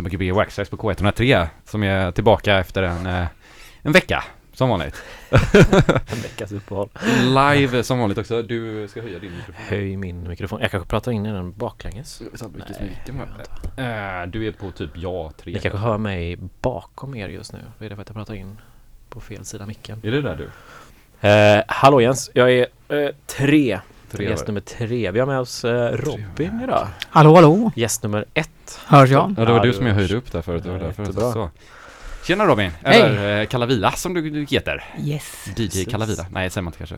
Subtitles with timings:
[0.00, 3.26] lyssnar på Gbg Waxtrax på K103 som är tillbaka efter en, eh,
[3.82, 5.02] en vecka som vanligt.
[5.30, 6.88] En veckas uppehåll.
[7.22, 8.42] Live som vanligt också.
[8.42, 9.64] Du ska höja din mikrofon.
[9.68, 10.60] Höj min mikrofon.
[10.60, 12.20] Jag kanske pratar in i den baklänges.
[12.20, 13.12] Nej, det
[13.76, 15.52] jag Eh, Du är på typ ja, tre.
[15.52, 17.58] Ni kanske hör mig bakom er just nu.
[17.78, 18.58] Det är därför att jag pratar in
[19.08, 20.00] på fel sida micken.
[20.02, 20.48] Är det där du?
[21.28, 23.80] Eh, hallå Jens, jag är eh, tre.
[24.12, 24.52] Tre Gäst det.
[24.52, 25.10] nummer tre.
[25.10, 26.86] Vi har med oss eh, Robin idag.
[27.10, 27.72] Hallå, hallå!
[27.76, 28.80] Gäst nummer ett.
[28.86, 29.34] Hörs jag?
[29.36, 30.62] Ja, det var Ja, du det som jag höjde upp där förut.
[30.62, 31.02] Det var därför.
[31.02, 31.32] jättebra.
[31.32, 31.50] Så.
[32.26, 32.70] Tjena Robin!
[32.82, 34.84] Eller eh, Kalavila som du heter.
[35.04, 35.46] Yes.
[35.56, 35.84] DJ.
[35.84, 36.26] Kalavila.
[36.30, 36.96] Nej, säger man inte kanske.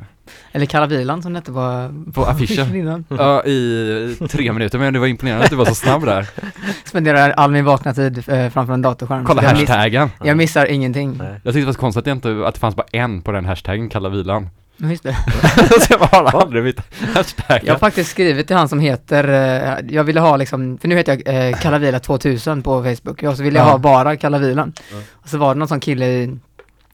[0.53, 2.77] Eller Karavilan som det hette på, På affischen.
[2.77, 3.05] innan.
[3.09, 4.79] Ja, i tre minuter.
[4.79, 6.29] Men det var imponerande att du var så snabb där.
[6.85, 9.25] Spenderar all min vakna tid eh, framför en datorskärm.
[9.25, 10.11] Kolla Så jag, miss, hashtaggen.
[10.25, 11.15] jag missar ingenting.
[11.19, 11.27] Nej.
[11.29, 13.33] Jag tyckte det var så konstigt att, jag inte, att det fanns bara en på
[13.33, 14.49] den hashtaggen, Kallavilan.
[14.77, 15.17] Men Just det.
[15.81, 16.81] så jag bara har aldrig bytt
[17.15, 17.67] hashtaggen.
[17.67, 20.97] Jag har faktiskt skrivit till han som heter, eh, jag ville ha liksom, för nu
[20.97, 23.71] heter jag eh, Kalavila 2000 på Facebook, och så ville jag Ja.
[23.71, 24.73] ha bara Kalavilan.
[24.93, 24.97] Ja.
[25.13, 26.39] Och så var det någon sån kille i,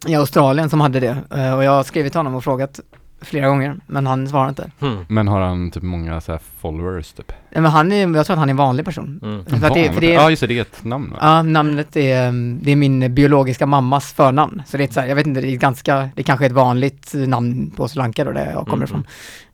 [0.07, 2.81] i Australien som hade det, eh, och jag har skrivit till honom och frågat
[3.21, 4.71] flera gånger, men han svarar inte.
[4.81, 5.05] Hmm.
[5.09, 7.33] Men har han typ många så här followers typ?
[7.51, 9.21] Nej, Men han är, jag tror att han är en vanlig person.
[9.23, 9.45] Mm.
[9.45, 11.19] För att det, för det, Ja just det, det är ett namn va?
[11.21, 14.63] Ja, namnet är, mm, det är min biologiska mammas förnamn.
[14.67, 16.47] Så det är ett så här, jag vet inte, det är ganska, det kanske är
[16.47, 19.07] ett vanligt namn på Sri Lanka då, där jag kommer Mm, ifrån.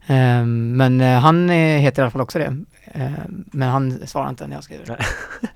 [0.07, 2.57] Ehm, men eh, han eh, heter i alla fall också det.
[2.93, 3.13] Ehm,
[3.51, 4.85] men han svarar inte när jag skriver.
[4.87, 4.97] Nej.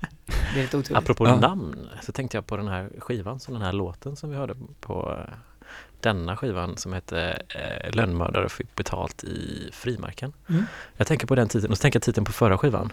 [0.54, 0.98] Det är lite oturligt.
[0.98, 1.36] Apropå Ja.
[1.36, 4.54] namn så tänkte jag på den här skivan som den här låten som vi hörde
[4.80, 5.34] på eh,
[6.02, 10.32] denna skivan som hette eh, Lönnmördare fick betalt i frimärken.
[10.48, 10.66] Mm.
[10.96, 12.92] Jag tänker på den titeln och så tänker jag titeln på förra skivan.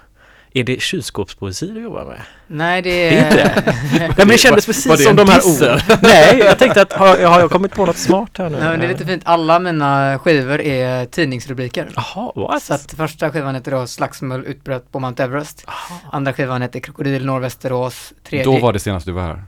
[0.54, 2.22] Är det kylskåpspoesi du jobbar med?
[2.48, 5.32] Nej, det Det är inte Nej men det kändes Var precis det som en de
[5.32, 5.80] här orden.
[6.02, 8.60] Nej, jag tänkte att har, har jag kommit på något smart här nu?
[8.60, 9.22] Nej, men det är lite fint.
[9.26, 11.90] Alla mina skivor är tidningsrubriker.
[11.96, 12.64] Jaha, what?
[12.64, 15.64] Så att första skivan heter då Slagsmål utbröt på Mount Everest.
[15.68, 16.00] Jaha.
[16.12, 18.14] Andra skivan heter Krokodil norr Västerås.
[18.24, 18.46] Tredje...
[18.46, 19.44] Då var det senast du var här.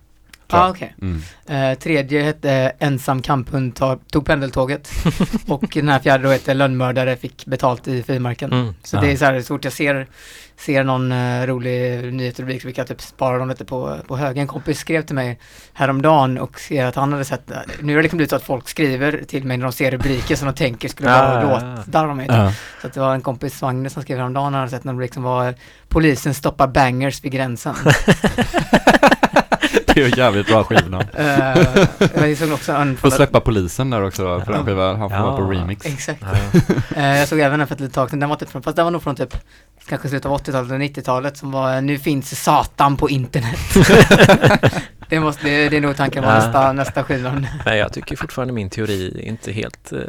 [0.51, 0.95] Ja, ah, okej.
[1.01, 1.21] Mm.
[1.47, 3.79] Eh, tredje hette Ensam kamphund
[4.11, 4.89] tog pendeltåget.
[5.47, 8.53] och den här fjärde då heter Lönnmördare fick betalt i frimärken.
[8.53, 8.73] Mm.
[8.83, 9.01] Så Ja.
[9.01, 10.07] det är så här, så fort jag ser,
[10.65, 14.37] ser någon uh, rolig nyhetsrubrik så brukar jag typ spara dem lite på, på hög.
[14.37, 15.39] En kompis skrev till mig
[15.73, 17.51] häromdagen och skrev att han hade sett,
[17.81, 20.35] nu har det liksom blivit så att folk skriver till mig när de ser rubriker
[20.35, 22.27] som de tänker skulle vara Ah, låtar om mig.
[22.81, 25.13] Så att det var en kompis, Magnus, som skrev häromdagen, han hade sett någon rubrik
[25.13, 25.53] som var
[25.87, 27.75] Polisen stoppar bangers vid gränsen.
[29.85, 31.05] Det är ju jävligt bra skivnamn.
[31.19, 34.99] uh, jag såg också en Får släppa polisen där också då, på den skivan.
[34.99, 35.25] Han får Ja.
[35.25, 35.85] vara på remix.
[35.85, 36.21] Exakt.
[36.21, 36.59] Ja,
[36.95, 38.75] Eh, jag såg även den för ett litet tag sedan, den var typ från, fast
[38.75, 39.35] den var nog från typ
[39.89, 43.59] kanske slutet av 80-talet eller 90-talet som var Nu finns Satan på internet.
[45.09, 46.35] det, måste, det, det är nog tanken på Ja.
[46.35, 47.47] nästa, nästa skivan.
[47.65, 49.99] Nej, jag tycker fortfarande min teori är inte helt uh,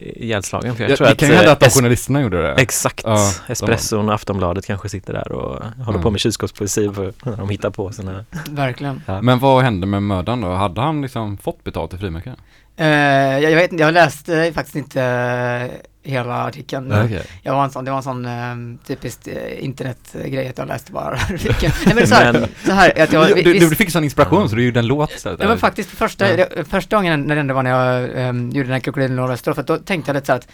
[0.00, 0.76] ihjälslagen.
[0.76, 2.42] För jag Ja, tror det att, kan ju eh, hända att de es- journalisterna gjorde
[2.42, 2.52] det.
[2.54, 3.02] Exakt.
[3.04, 6.02] Ja, Espresson och Aftonbladet kanske sitter där och håller Mm.
[6.02, 8.24] på med kylskåpspoesi för när de hittar på sina...
[8.50, 9.02] Verkligen.
[9.22, 10.52] Men vad hände med mördaren då?
[10.54, 12.36] Hade han liksom fått betalt i frimärken?
[12.76, 16.92] Eh, jag, jag vet jag läste faktiskt inte eh, hela artikeln.
[17.04, 17.22] Okej.
[17.42, 20.92] Jag var en sån, det var en sån eh, typiskt eh, internetgrej att jag läste
[20.92, 21.72] bara artikeln.
[21.86, 24.04] Nej men så här, Men- så här att jag, Du, du, visst- du fick sån
[24.04, 25.40] inspiration så du gjorde en låt istället?
[25.42, 26.36] Ja men faktiskt första, Ja.
[26.36, 29.62] det, första gången när det var när jag um, gjorde den här krokodilen Västerås, för
[29.62, 30.48] då tänkte jag lite så här att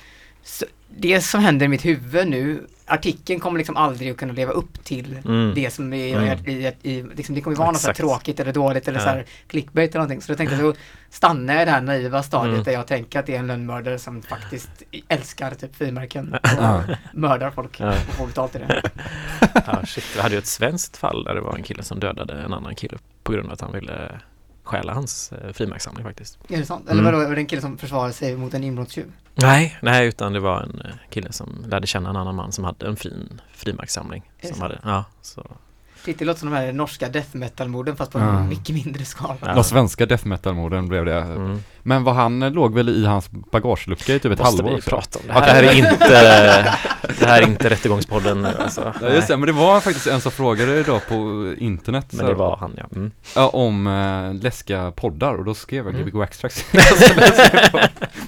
[0.45, 0.65] så,
[0.99, 4.85] det som händer i mitt huvud nu, artikeln kommer liksom aldrig att kunna leva upp
[4.85, 5.53] till Mm.
[5.55, 6.39] det som är Mm.
[6.47, 9.05] i, i, i liksom, det kommer vara något så tråkigt eller dåligt eller Ja.
[9.05, 10.23] så här clickbait eller någonting.
[10.23, 10.75] Så då tänkte jag, då
[11.11, 12.65] stannar jag i det här naiva stadiet Mm.
[12.65, 14.71] där jag tänker att det är en lönnmördare som faktiskt
[15.09, 16.81] älskar typ frimärken och
[17.13, 17.89] mördar folk Ja.
[17.89, 18.83] och får betalt i det.
[19.67, 20.05] Ja, shit.
[20.17, 22.75] Vi hade ju ett svenskt fall där det var en kille som dödade en annan
[22.75, 24.21] kille på grund av att han ville
[24.63, 26.39] stjäla hans eh, frimärkssamling faktiskt.
[26.49, 26.85] Är det sant?
[26.91, 27.13] Eller Mm.
[27.13, 29.13] vadå, var det en kille som försvarade sig mot en inbrottstjuv?
[29.43, 32.65] Nej, nej, utan det var en eh, kille som lärde känna en annan man som
[32.65, 34.23] hade en fin frimärkssamling.
[34.39, 34.73] Är det Som sant?
[34.73, 35.47] hade, ja, så.
[36.05, 39.37] Shit, det låter som de här norska death metal-morden fast på en mycket mindre skala.
[39.41, 39.55] Ja.
[39.55, 41.21] De svenska death metal-morden blev det.
[41.21, 41.63] Mm.
[41.83, 44.77] Men vad han eh, låg väl i hans bagagelucka i typ ett Måste halvår vi
[44.81, 44.91] också?
[44.91, 45.41] prata om det här?
[45.41, 46.09] Det här är inte,
[47.19, 48.95] det här är inte rättegångspodden nu alltså.
[49.03, 51.15] Ja just det, men det var faktiskt en som frågade idag på
[51.59, 52.85] internet Men det var han ja.
[52.97, 53.11] Mm.
[53.37, 56.07] ja, om äh, läskiga poddar och då skrev jag Mm.
[56.07, 57.81] Gbg Waxtrax jag på.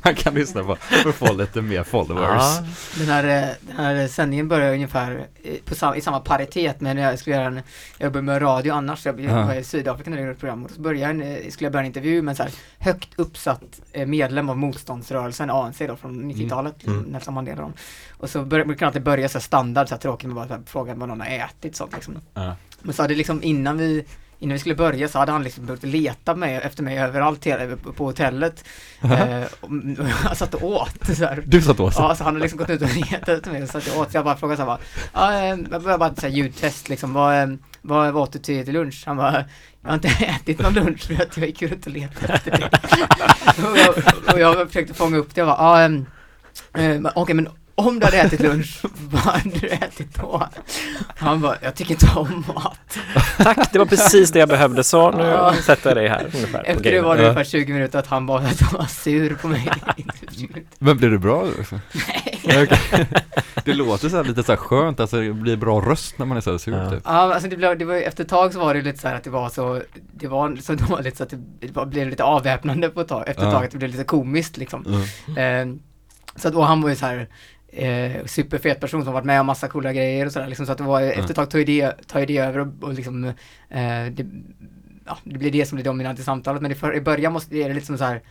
[0.02, 2.62] Man kan lyssna på för att få lite mer followers Ja,
[2.98, 6.96] Den här, eh, den här sändningen börjar ungefär i- på sam, i samma paritet med
[6.96, 7.60] när jag skulle göra en,
[7.98, 9.46] jag jobbar med radio annars, jag Ja.
[9.46, 11.86] var i Sydafrika när jag gjorde ett program och så började skulle jag börja en
[11.86, 13.41] intervju med en så här högt uppsatt
[13.92, 16.98] eh, medlem av motståndsrörelsen, ANC då från 90-talet, Mm.
[16.98, 17.10] mm.
[17.10, 17.72] Nelson Mandela dem.
[18.18, 20.54] Och så brukar det alltid börja så här standard, så här tråkigt med bara så
[20.54, 22.18] här, fråga vad någon har ätit sånt liksom.
[22.34, 22.56] Ja.
[22.82, 24.04] Men så hade liksom innan vi
[24.38, 27.46] Innan vi skulle börja så hade han liksom börjat leta mig, efter mig överallt
[27.96, 28.64] på hotellet.
[29.02, 29.68] eh, och,
[29.98, 31.42] och jag satt och åt så här.
[31.46, 33.68] Du satt åt Ja, så han har liksom gått ut och letat efter mig och
[33.68, 34.10] satt jag åt.
[34.10, 34.78] Så jag bara frågade så här bara,
[35.12, 37.48] ja, eh, jag började bara säga ljudtest liksom, vad, eh,
[37.82, 39.02] vad, vad åt du till, till lunch?
[39.06, 39.44] Han bara,
[39.82, 42.70] jag har inte ätit någon lunch för att jag gick runt och letade efter det.
[43.70, 43.94] och, jag,
[44.34, 46.06] och jag försökte fånga upp det och bara, ja, ehm,
[46.74, 50.48] eh, men okej men om du hade ätit lunch, vad hade du ätit då?
[51.16, 52.98] Han bara, jag tycker inte om mat.
[53.36, 55.54] tack, det var precis det jag behövde så nu Ja.
[55.62, 56.62] sätter jag dig här ungefär.
[56.66, 59.48] Efter det var det ungefär 20 minuter att han bara att han var sur på
[59.48, 59.70] mig.
[60.78, 61.46] Men blev det bra?
[61.92, 62.31] Nej.
[63.64, 66.36] Det låter så här lite så här skönt, alltså det blir bra röst när man
[66.36, 66.90] är så här sur Ja.
[66.90, 67.00] typ.
[67.04, 69.14] Ja, alltså det blev, det var, efter ett tag så var det lite så här
[69.14, 69.82] att det var så,
[70.12, 73.28] det var så dåligt så att det, det var- blev lite avväpnande på ett tag,
[73.28, 73.52] efter ett Ja.
[73.52, 75.04] tag att det blev lite komiskt liksom.
[75.26, 75.70] Mm.
[75.70, 75.76] Eh,
[76.36, 77.28] så att, och han var ju så här
[77.72, 80.78] eh, superfet person som varit med om massa coola grejer och sådär liksom, så att
[80.78, 83.32] det var, efter ett tag tog ju det, ju det över och, och liksom, eh,
[84.10, 84.26] det,
[85.06, 87.56] ja, det blir det som blir dominant i samtalet, men i, för, i början måste,
[87.56, 88.22] är det lite som så här det-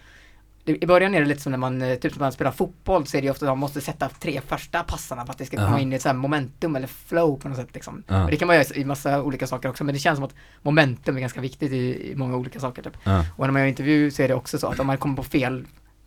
[0.65, 3.17] i början är det lite som när man, eh, typ när man spelar fotboll så
[3.17, 5.57] är det ju ofta att man måste sätta tre första passarna för att det ska
[5.57, 5.79] komma Aha.
[5.79, 8.03] in i ett så här momentum eller flow på något sätt liksom.
[8.07, 8.23] Ja.
[8.23, 10.35] Och det kan man göra i massa olika saker också, men det känns som att
[10.61, 12.97] momentum är ganska viktigt i, i många olika saker typ.
[13.03, 13.25] Ja.
[13.35, 15.23] Och när man gör intervju så är det också så att om man kommer på
[15.23, 15.65] fel,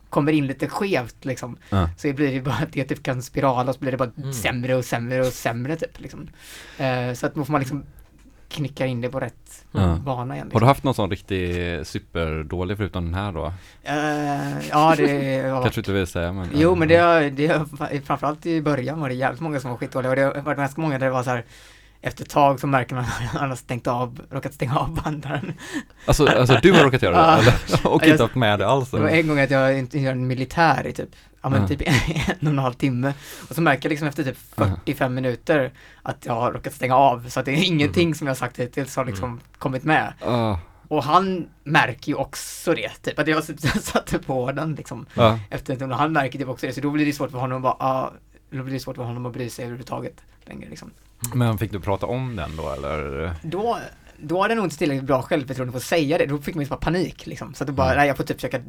[0.09, 1.57] kommer in lite skevt liksom,
[1.97, 4.33] så blir det bara att det typ kan spirala och så blir det bara Mm.
[4.33, 6.27] sämre och sämre och sämre typ liksom.
[6.77, 7.83] Eh, så att då får man liksom
[8.55, 9.97] knicka in det på rätt Ja.
[10.05, 10.43] bana igen.
[10.43, 10.59] Har Liksom.
[10.59, 11.55] du haft någon sån riktig
[11.87, 13.45] superdålig förutom den här då?
[13.83, 18.01] Eh, ja, det var Kanske inte vill säga men Jo men det har, det har,
[18.05, 20.81] framförallt i början var det jävligt många som var skitdåliga och det har varit ganska
[20.81, 21.45] många där det var så här
[22.01, 23.09] efter ett tag så märker man att
[23.39, 25.53] han har stängt av, råkat stänga av bandaren.
[26.05, 27.41] Alltså, alltså du har råkat göra det?
[27.41, 27.87] Eller?
[27.93, 28.91] Och inte haft med det alls?
[28.91, 31.09] Det var en gång att jag inte gör en militär i typ,
[31.45, 33.13] ja men typ en och en halv timme.
[33.49, 35.71] Och så märker jag liksom efter typ 45 minuter
[36.03, 37.29] att jag har råkat stänga av.
[37.29, 40.13] Så att det är ingenting som jag har sagt hittills har liksom kommit med.
[40.25, 43.43] Ah, Och han märker ju också det, typ att jag
[43.83, 45.39] satte på den liksom ja.
[45.49, 45.91] efter en stund.
[45.91, 47.75] Och han märker typ också det, så då blir det svårt för honom att bara,
[47.79, 48.13] ja,
[48.49, 50.91] då blir det svårt för honom att bry sig överhuvudtaget längre liksom.
[51.33, 53.31] Men fick du prata om den då eller?
[53.43, 53.77] Då,
[54.17, 56.63] då hade jag nog inte tillräckligt bra självförtroende för att säga det, då fick man
[56.63, 57.53] ju bara panik liksom.
[57.53, 57.97] Så att då bara, Mm.
[57.97, 58.61] nej jag får typ försöka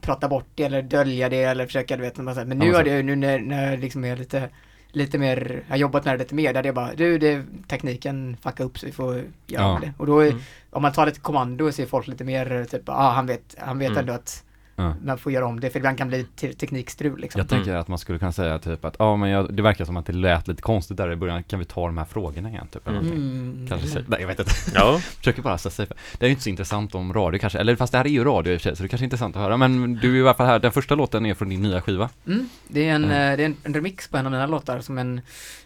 [0.00, 3.02] prata bort det eller dölja det eller försöka, du vet, men, nu Ja, har det,
[3.02, 4.48] nu när, när liksom är lite
[4.92, 7.42] Lite mer, jag har jobbat med det lite mer, där det är bara, du det,
[7.68, 9.78] tekniken fuckar upp så vi får göra Ja.
[9.82, 9.92] det.
[9.98, 10.40] Och då, är, Mm.
[10.70, 13.78] om man tar lite kommando så är folk lite mer typ, ah, han vet, han
[13.78, 13.98] vet Mm.
[14.00, 14.44] ändå att
[14.80, 14.94] Ja.
[15.04, 17.38] man får göra om det, för ibland kan det bli te- teknikstrul liksom.
[17.38, 19.96] Jag tänker att man skulle kunna säga typ att, ja men jag, det verkar som
[19.96, 22.66] att det lät lite konstigt där i början, kan vi ta de här frågorna igen
[22.72, 22.88] typ?
[22.88, 23.12] Eller Mm.
[23.12, 23.66] Mm.
[23.68, 24.52] Kanske, säga- nej jag vet inte.
[24.74, 25.86] Ja, Försöker bara säga
[26.18, 28.24] Det är ju inte så intressant om radio kanske, eller fast det här är ju
[28.24, 29.56] radio i och för sig, så det kanske är intressant att höra.
[29.56, 32.08] Men du är i alla fall här, den första låten är från din nya skiva.
[32.26, 33.30] Mm, det är en, Mm.
[33.32, 35.20] eh, det är en remix på en av mina låtar som en,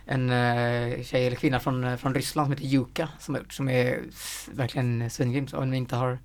[0.06, 3.52] en eh, tjej eller kvinna från, eh, från Ryssland som heter Yuka som har gjort,
[3.52, 4.00] som är
[4.52, 5.46] verkligen svingrym.
[5.48, 6.18] Så om ni inte har,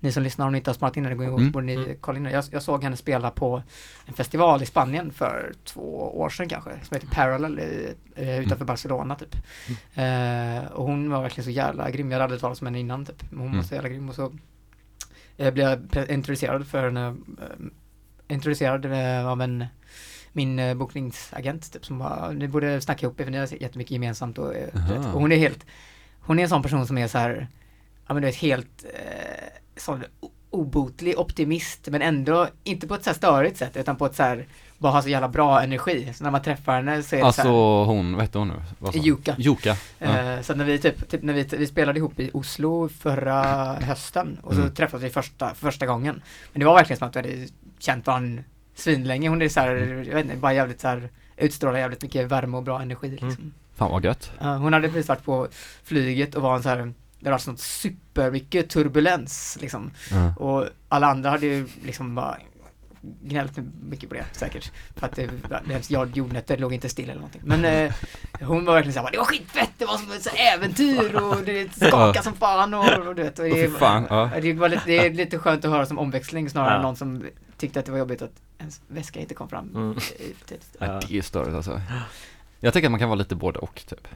[0.00, 1.50] ni som lyssnar, om ni inte har sparat in det, gå Mm.
[1.50, 2.30] borde ni kolla in det.
[2.30, 3.62] Jag, jag såg henne spela på
[4.06, 8.64] en festival i Spanien för två år sedan kanske, som heter Parallel i, eh, utanför
[8.64, 9.36] Barcelona typ.
[9.94, 13.04] Eh, och hon var verkligen så jävla grym, jag hade aldrig talat om henne innan
[13.04, 13.64] typ, men hon var Mm.
[13.64, 14.32] så jävla grym och så
[15.36, 17.66] eh, blev jag introducerad för henne, eh,
[18.34, 18.86] introducerad
[19.26, 19.64] av en
[20.36, 23.90] min eh, bokningsagent typ som bara, ni borde snacka ihop er för ni har jättemycket
[23.90, 25.66] gemensamt och, eh, och hon är helt,
[26.20, 27.48] hon är en sån person som är så här,
[28.06, 30.04] ja men du vet helt, eh, sån
[30.50, 34.22] obotlig optimist men ändå inte på ett så här störigt sätt utan på ett så
[34.22, 34.46] här,
[34.78, 36.12] bara ha så jävla bra energi.
[36.14, 38.48] Så när man träffar henne så är det Alltså så här, hon, vad hette hon
[38.48, 38.54] nu?
[38.92, 39.34] Juka.
[39.38, 39.76] Juka.
[39.98, 40.06] Ja.
[40.06, 43.42] Eh, så när vi typ, typ när vi, vi spelade ihop i Oslo förra
[43.74, 44.74] hösten och så Mm.
[44.74, 46.22] träffades vi första, för första gången.
[46.52, 47.46] Men det var verkligen som att vi hade
[47.78, 48.42] känt varandra
[48.74, 49.28] svinlänge.
[49.28, 50.04] Hon är så här, Mm.
[50.04, 53.52] jag vet inte, bara jävligt så här utstrålar jävligt mycket värme och bra energi liksom.
[53.74, 54.32] Fan vad gött.
[54.40, 55.48] Ja, hon hade precis varit på
[55.84, 59.90] flyget och var en så här det var sånt supermycket turbulens liksom.
[60.10, 60.34] Ja.
[60.36, 62.38] Och alla andra hade ju liksom bara
[63.22, 64.72] gnällt mycket på det säkert.
[64.96, 65.30] För att det,
[65.66, 67.40] det jord, jordnötter låg inte still eller någonting.
[67.44, 67.92] Men eh,
[68.40, 72.22] hon var verkligen såhär, det var skitfett, det var som ett äventyr och det skakade
[72.22, 73.38] som fan och, och du vet.
[73.38, 74.30] Och det, fan, ja.
[74.42, 76.76] det, var lite, det är lite skönt att höra som omväxling snarare Ja.
[76.76, 77.24] än någon som
[77.56, 79.94] tyckte att det var jobbigt att ens väska inte kom fram Mm.
[80.00, 80.76] för tidigt.
[80.78, 81.80] Nej, det är störigt alltså.
[82.60, 84.08] Jag tänker att man kan vara lite både och typ.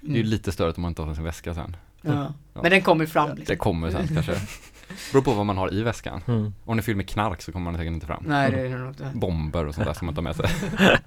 [0.00, 0.30] Det är ju Mm.
[0.30, 1.76] lite störigt om man inte har sin väska sen.
[2.02, 2.12] Ja.
[2.54, 2.60] Ja.
[2.62, 3.56] Men den kommer fram Det liksom.
[3.56, 4.32] kommer sen kanske.
[5.12, 6.20] Beror på vad man har i väskan.
[6.26, 6.54] Mm.
[6.64, 8.24] Om det är fylld med knark så kommer man säkert inte fram.
[8.26, 9.10] Nej, det är nog inte.
[9.14, 10.46] Bomber och sånt där som man tar med sig.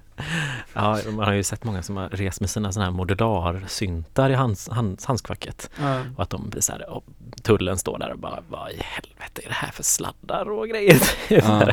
[0.72, 4.34] ja, man har ju sett många som har rest med sina sådana här modular-syntar i
[4.34, 5.70] hands, hands, handskfacket.
[5.80, 6.00] Ja.
[6.16, 7.04] Och att de blir så här, och
[7.42, 10.96] tullen står där och bara, vad i helvete är det här för sladdar och grejer?
[11.28, 11.72] Ja.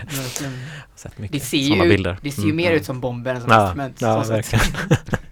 [0.95, 2.17] sett Det mycket ser sådana ju, bilder.
[2.21, 2.55] det ser ju Mm.
[2.57, 4.01] mer ut som bomber än som Ja, instrument.
[4.01, 4.65] ja, verkligen.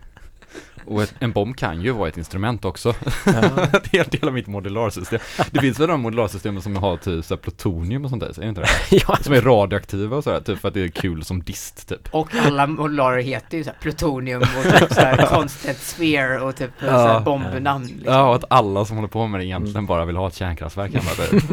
[0.85, 2.93] Och ett, en bomb kan ju vara ett instrument också.
[3.25, 3.31] Ja.
[3.91, 5.19] det är en del av mitt modularsystem.
[5.51, 8.41] Det finns väl de modularsystemen som har typ så här plutonium och sånt där, är
[8.41, 8.67] det inte det?
[9.07, 12.07] ja, Som är radioaktiva och sådär, typ för att det är kul som dist typ.
[12.11, 17.21] Och alla modularer heter ju såhär plutonium och typ såhär constant sphere och typ Ja.
[17.25, 18.13] bombnamn liksom.
[18.13, 20.91] Ja, och att alla som håller på med det egentligen bara vill ha ett kärnkraftverk
[20.93, 21.43] hemma typ.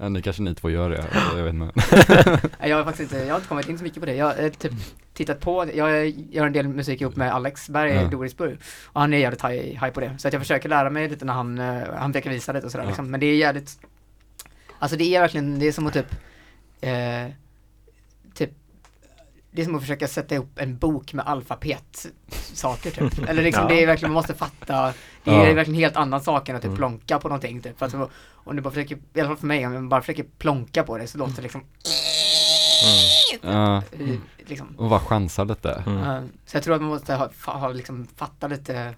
[0.00, 1.04] Ja, nu kanske ni två gör det,
[1.36, 1.80] jag vet inte.
[2.68, 4.14] Jag har faktiskt inte, jag har inte kommit in så mycket på det.
[4.14, 4.72] Jag har eh, typ
[5.14, 8.02] tittat på, jag gör en del musik ihop med Alex Berg Ja.
[8.02, 8.58] i Dorisburg.
[8.86, 10.14] Och han är jävligt high, high på det.
[10.18, 12.72] Så att jag försöker lära mig lite när han, eh, han försöker visa lite och
[12.72, 12.88] sådär Ja.
[12.88, 13.10] liksom.
[13.10, 13.78] Men det är jävligt,
[14.78, 16.12] alltså det är verkligen, det är som att typ,
[16.80, 17.32] eh,
[19.52, 23.18] det är som att försöka sätta ihop en bok med alfabetsaker typ.
[23.28, 23.68] Eller liksom Ja.
[23.68, 24.86] det är verkligen, man måste fatta
[25.24, 25.46] Det Ja.
[25.46, 26.76] är verkligen helt annan sak än att typ Mm.
[26.76, 27.78] plonka på någonting typ.
[27.78, 27.94] För att,
[28.32, 30.98] om du bara försöker, i alla fall för mig, om man bara försöker plonka på
[30.98, 31.64] det så låter det liksom
[33.42, 34.74] Ja, i- liksom.
[34.78, 35.82] och bara chansa lite.
[35.86, 36.28] Mm.
[36.46, 38.94] Så jag tror att man måste ha, ha liksom, fatta lite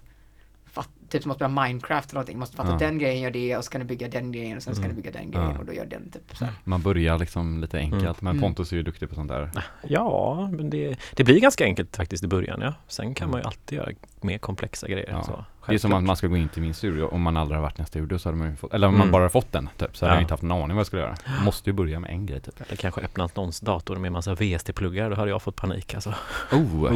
[0.71, 2.77] fatt, Typ som att spela Minecraft eller någonting, måste fatta Ja.
[2.77, 4.95] den grejen gör det och så kan du bygga den grejen och sen ska Mm.
[4.95, 5.59] du bygga den grejen Ja.
[5.59, 6.53] och då gör den typ så här.
[6.63, 8.15] Man börjar liksom lite enkelt, Mm.
[8.19, 8.41] men Mm.
[8.41, 9.51] Pontus är ju duktig på sånt där.
[9.87, 12.73] Ja, men det, det blir ganska enkelt faktiskt i början ja.
[12.87, 13.31] Sen kan Mm.
[13.31, 13.89] man ju alltid göra
[14.21, 15.09] mer komplexa grejer.
[15.11, 15.23] Ja.
[15.23, 17.57] Så, Det är som att man ska gå in till min studio, om man aldrig
[17.57, 19.11] har varit i en studio så hade man ju fått, eller om man Mm.
[19.11, 20.17] bara har fått den typ, så hade Ja.
[20.17, 21.15] jag inte haft en aning vad jag skulle göra.
[21.35, 22.61] Man måste ju börja med en grej typ.
[22.61, 26.13] Eller kanske öppnat någons dator med massa VST-pluggar, då hade jag fått panik alltså.
[26.51, 26.91] Oh!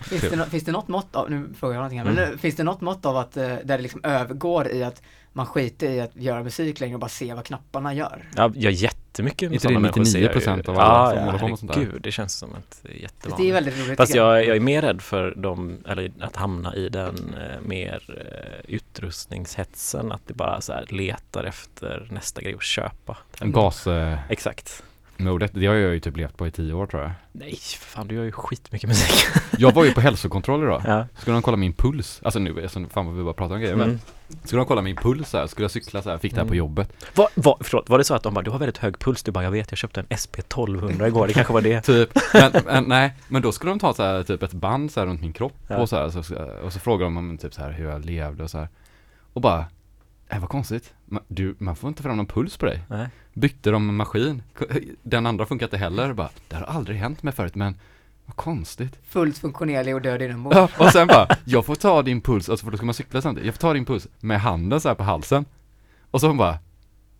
[0.00, 2.30] Finns det, finns det något mått av, nu frågar jag någonting här, men Mm.
[2.30, 5.46] nu, finns det något mått av att, eh, där det liksom övergår i att man
[5.46, 8.28] skiter i att göra musik längre och bara se vad knapparna gör.
[8.36, 10.40] Ja, jag jättemycket med Inte det sådana människor jag ju.
[10.40, 11.80] 99% av alla som ja, håller på med ja, sånt där?
[11.80, 13.42] herregud, det känns som att det är jättevanligt.
[13.42, 13.96] det är väldigt roligt.
[13.96, 18.02] Fast jag, jag är mer rädd för dem, eller att hamna i den eh, mer
[18.08, 23.18] eh, utrustningshetsen, att det bara så här letar efter nästa grej att köpa.
[23.40, 24.82] Gasmodet, Exakt.
[25.16, 27.10] Det har jag ju typ levt på i tio år tror jag.
[27.32, 29.26] Nej, för fan du gör ju skitmycket musik.
[29.58, 30.82] Jag var ju på hälsokontroll idag.
[30.86, 31.06] ja.
[31.18, 33.76] Skulle de kolla min puls, alltså nu, alltså, fan vad vi bara pratar om grejer,
[33.76, 34.00] men Mm.
[34.44, 36.44] skulle de kolla min puls så här, skulle jag cykla så här, fick det här
[36.44, 36.58] på Mm.
[36.58, 36.92] jobbet.
[37.14, 39.22] Var, var, förlåt, var det så att de bara, du har väldigt hög puls?
[39.22, 41.80] Du bara, jag vet, jag köpte en SP1200 igår, det kanske var det.
[41.84, 45.00] Typ, men, men nej, men då skulle de ta så här, typ ett band så
[45.00, 45.76] här runt min kropp Ja.
[45.76, 48.42] och så här, så, och så frågar de om typ så här hur jag levde
[48.44, 48.68] och så här.
[49.32, 49.64] Och bara,
[50.34, 52.80] äh, vad konstigt, man, du, man får inte fram någon puls på dig.
[52.88, 53.08] Nej.
[53.32, 54.42] Bytte de en maskin,
[55.02, 57.76] den andra funkar inte heller, bara, det har aldrig hänt mig förut men
[58.26, 58.98] vad konstigt.
[59.08, 60.56] Fullt funktionerlig och död inombords.
[60.56, 63.22] Ja, och sen bara, jag får ta din puls, alltså för då ska man cykla
[63.22, 65.44] samtidigt, jag får ta din puls med handen så här på halsen.
[66.10, 66.58] Och så hon bara,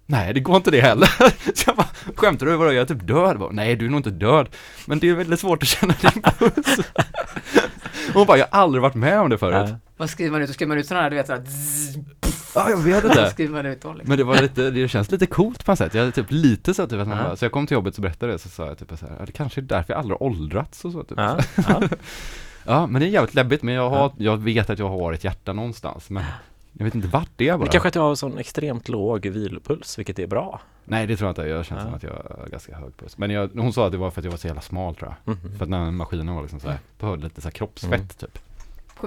[0.06, 1.06] nej det går inte det heller.
[1.54, 2.56] Så jag bara, skämtar du?
[2.56, 3.38] Vadå, jag är typ död?
[3.38, 4.48] Bara, nej du är nog inte död,
[4.86, 6.78] men det är väldigt svårt att känna din puls.
[8.08, 9.68] Och hon bara, jag har aldrig varit med om det förut.
[9.70, 9.76] Ja.
[9.96, 10.48] Vad skriver man ut?
[10.48, 11.96] Då skriver man ut sådana här, du vet såhär zzz,
[12.54, 13.42] Ja, jag vet inte.
[13.68, 14.08] ut då liksom?
[14.08, 15.94] Men det var lite, det känns lite coolt på något sätt.
[15.94, 18.02] Jag hade typ lite så typ att man bara, så jag kom till jobbet och
[18.02, 20.22] berättade det så sa jag typ så här, det kanske är därför jag aldrig har
[20.26, 21.18] åldrats och så typ.
[21.18, 21.38] Ja,
[22.64, 22.86] ja.
[22.86, 25.52] Men det är jävligt läbbigt, men jag har, jag vet att jag har ett hjärta
[25.52, 26.24] någonstans, men
[26.72, 27.64] jag vet inte vart det är bara.
[27.64, 30.60] Det kanske att jag har sån extremt låg vilopuls, vilket är bra.
[30.84, 31.42] Nej, det tror jag inte.
[31.42, 31.86] Jag känner Ja.
[31.86, 33.18] som att jag har ganska hög puls.
[33.18, 35.14] Men jag, hon sa att det var för att jag var så jävla smal tror
[35.24, 35.34] jag.
[35.34, 35.58] Mhm.
[35.58, 38.08] För att den maskinen var liksom så här, behövde lite så här kroppsfett Mm.
[38.08, 38.38] typ.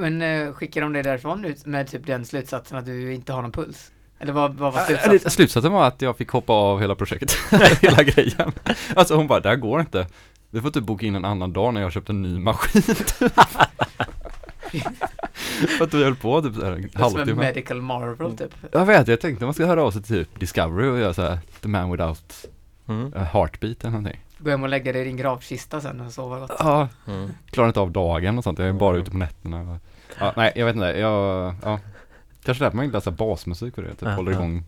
[0.02, 3.42] Men eh, skickar de dig därifrån ut med typ den slutsatsen att du inte har
[3.42, 3.92] någon puls?
[4.20, 5.32] Eller vad, vad var slutsatsen?
[5.32, 7.32] Slutsatsen var att jag fick hoppa av hela projektet,
[7.82, 8.52] hela grejen.
[8.96, 10.08] Alltså hon bara, det här går inte.
[10.50, 12.82] Vi får typ boka in en annan dag när jag har köpt en ny maskin.
[15.78, 17.42] För att vi höll på typ så här en Det är som en halvtimme.
[17.42, 18.52] medical marvel typ.
[18.72, 21.22] Jag vet, jag tänkte man ska höra av sig till typ Discovery och göra så
[21.22, 22.46] här, The Man Without
[22.90, 23.14] Mm.
[23.16, 24.20] a Heartbeat eller någonting.
[24.38, 26.52] Börjar med att lägga dig i din gravkista sen och sova gott.
[26.60, 27.30] Ja, Mm.
[27.52, 29.80] klarar inte av dagen och sånt, jag är bara ute på nätterna.
[30.20, 31.80] Ja, nej, jag vet inte, jag, ja.
[32.44, 34.38] Kanske därför man inte läser basmusik för det, typ Ja, håller ja.
[34.38, 34.64] igång.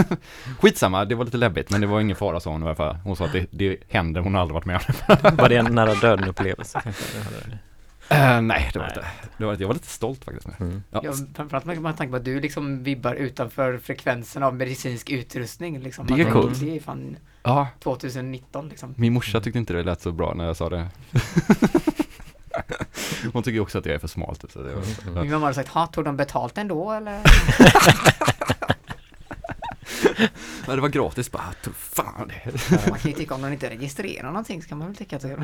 [0.60, 2.96] Skitsamma, det var lite läbbigt, men det var ingen fara sa hon i alla fall.
[3.04, 4.82] Hon sa att det, det händer, hon har aldrig varit med om
[5.22, 5.30] det.
[5.42, 7.58] Var det en nära döden upplevelse hade-
[8.08, 8.94] Eh, nej, det var Nej.
[8.96, 9.08] inte.
[9.38, 10.46] Det var, jag var lite stolt faktiskt.
[10.46, 10.60] Med.
[10.60, 10.82] Mm.
[10.90, 11.00] Ja.
[11.04, 16.06] Ja, framförallt med, tanke på att du liksom vibbar utanför frekvensen av medicinsk utrustning liksom.
[16.06, 16.60] Det är coolt.
[16.60, 18.94] Det är fan Ja, 2019 liksom.
[18.96, 20.88] min morsa tyckte inte det lät så bra när jag sa det.
[23.32, 25.22] hon tycker också att jag är för smal typ, så det var, Mm.
[25.22, 27.20] Min mamma hade sagt, ha, tog de betalt ändå eller?
[30.66, 31.42] Men det var gratis bara,
[31.74, 32.70] fan det.
[32.90, 35.22] Man kan ju tycka om de inte registrerar någonting så kan man väl tycka att
[35.22, 35.28] det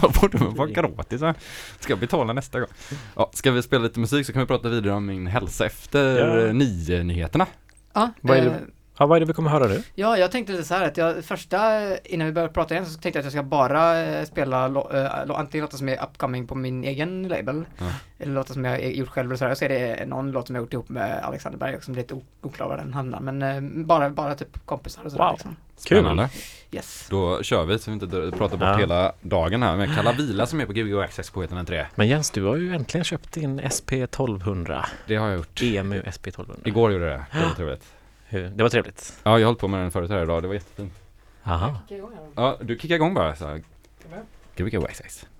[0.00, 1.20] Då borde man vara gratis.
[1.20, 1.34] va?
[1.80, 2.68] Ska jag betala nästa gång?
[3.16, 6.18] Ja, ska vi spela lite musik så kan vi prata vidare om min hälsa efter
[6.18, 6.40] Ja.
[6.46, 6.52] ja.
[6.52, 7.46] nio-nyheterna.
[7.92, 8.56] Ja, Vad är det- eh,
[8.98, 9.82] Ja, vad är det vi kommer höra nu?
[9.94, 11.58] ja, jag tänkte lite så här att jag första,
[11.98, 14.88] innan vi börjar prata igen så tänkte jag att jag ska bara eh, spela lo,
[15.26, 17.84] lo, antingen låtar som är upcoming på min egen label Ja.
[18.18, 19.54] eller låtar som jag gjort själv och så här.
[19.54, 22.14] Så är det någon låt som jag gjort ihop med Alexander Berg som är lite
[22.42, 23.20] oklar var den hamnar.
[23.20, 25.32] Men eh, bara, bara typ kompisar och sådär Wow.
[25.32, 25.56] liksom.
[25.76, 26.28] Spännande.
[26.72, 27.06] Yes.
[27.10, 28.06] Då kör vi så vi inte
[28.38, 28.76] pratar bort Ja.
[28.76, 31.86] hela dagen här med Kalla Vila som är på Gbg Access på Heterna 3.
[31.94, 34.84] Men Jens, du har ju äntligen köpt din SP1200.
[35.06, 35.62] Det har jag gjort.
[35.62, 36.56] EMU SP1200.
[36.64, 37.24] Igår gjorde jag det.
[37.38, 37.93] Det var trevligt.
[38.34, 38.48] Hur?
[38.48, 39.20] Det var trevligt.
[39.22, 40.42] Ja, jag har hållit på med den förut här idag.
[40.42, 40.92] Det var jättefint.
[41.44, 41.80] Aha.
[42.36, 43.46] Ja, du kickar igång bara så.
[43.46, 43.62] här.
[44.56, 45.22] Gbg Access.
[45.22, 45.33] Ja,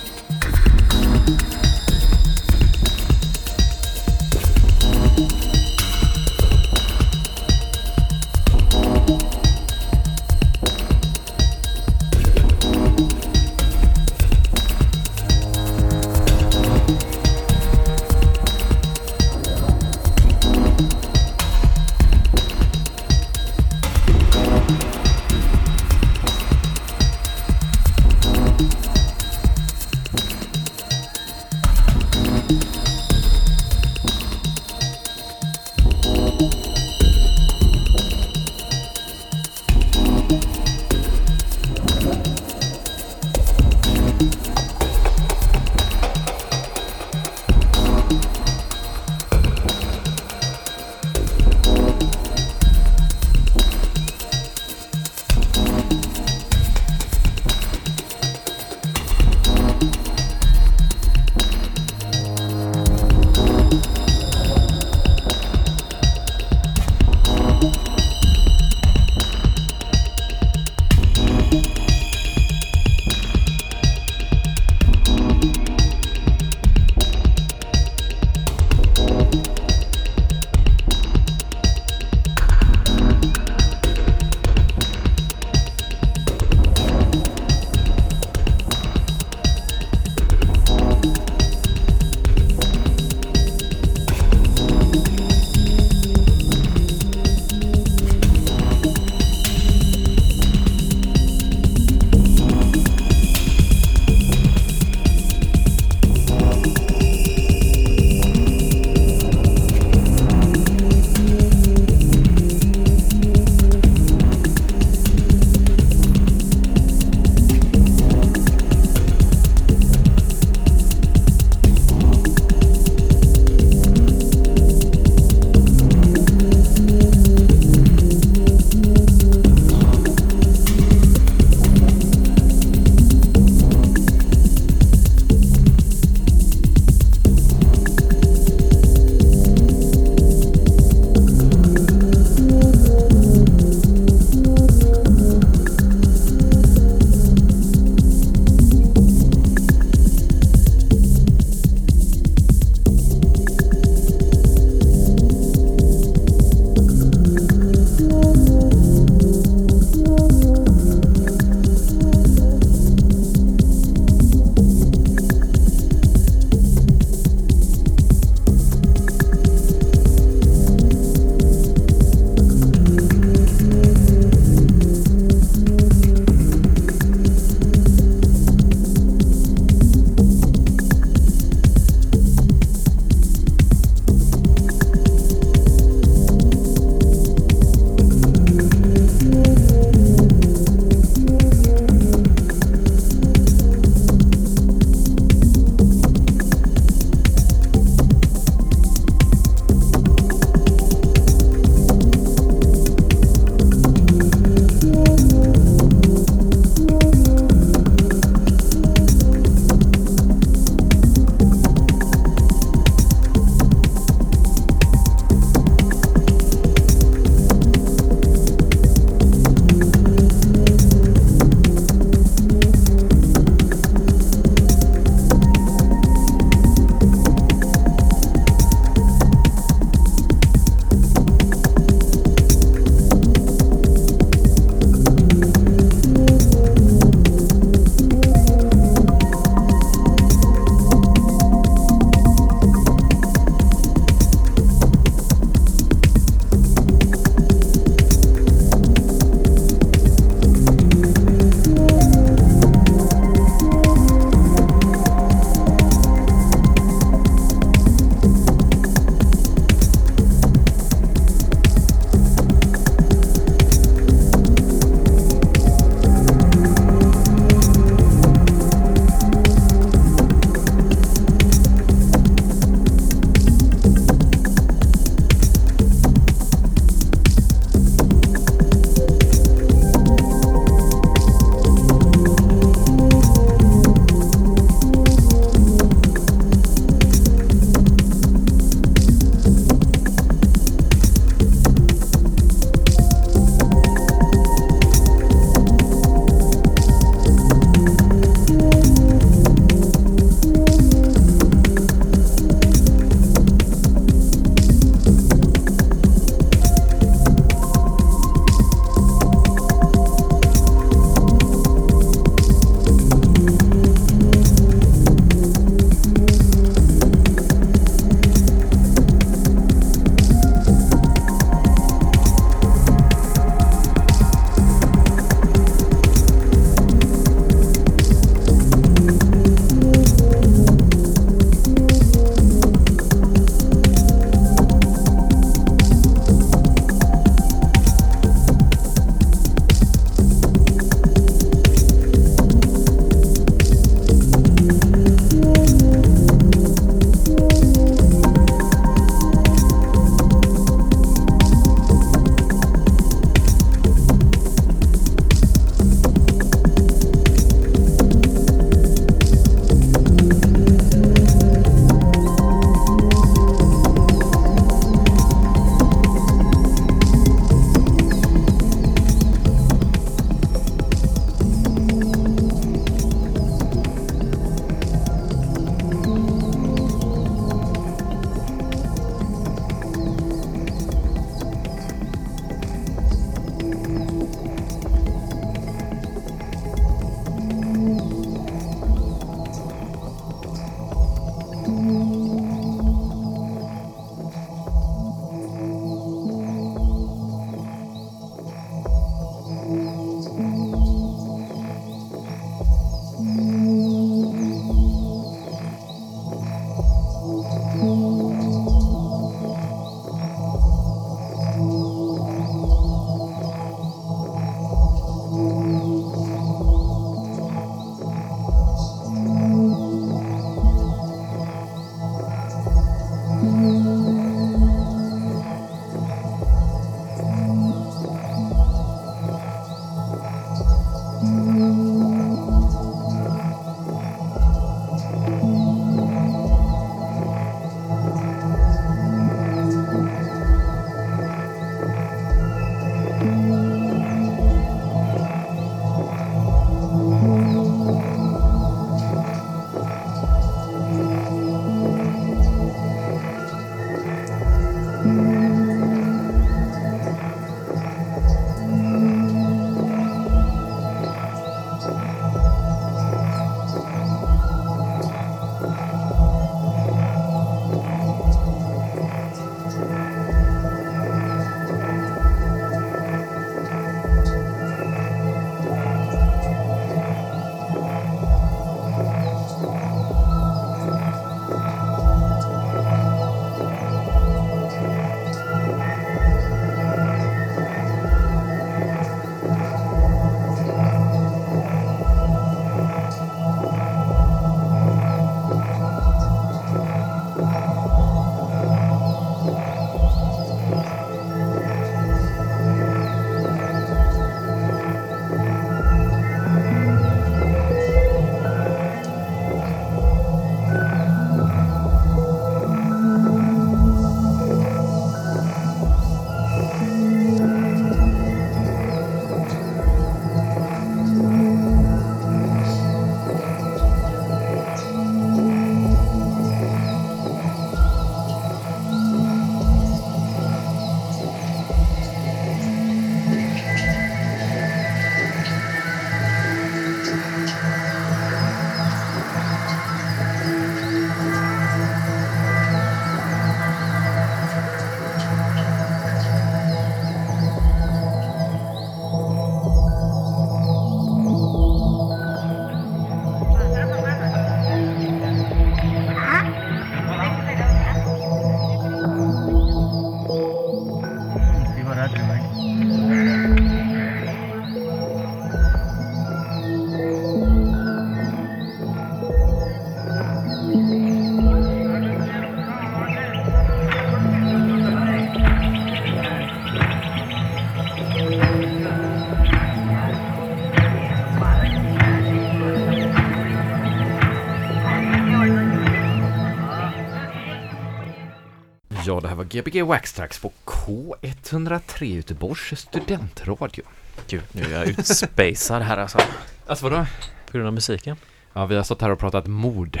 [589.48, 593.84] Gbg Waxtrax på K103 Göteborgs studentradio.
[594.28, 596.18] Gud, nu är jag utspacad här alltså.
[596.66, 597.06] Alltså vadå?
[597.46, 598.16] På grund av musiken.
[598.52, 600.00] Ja, vi har stått här och pratat mord.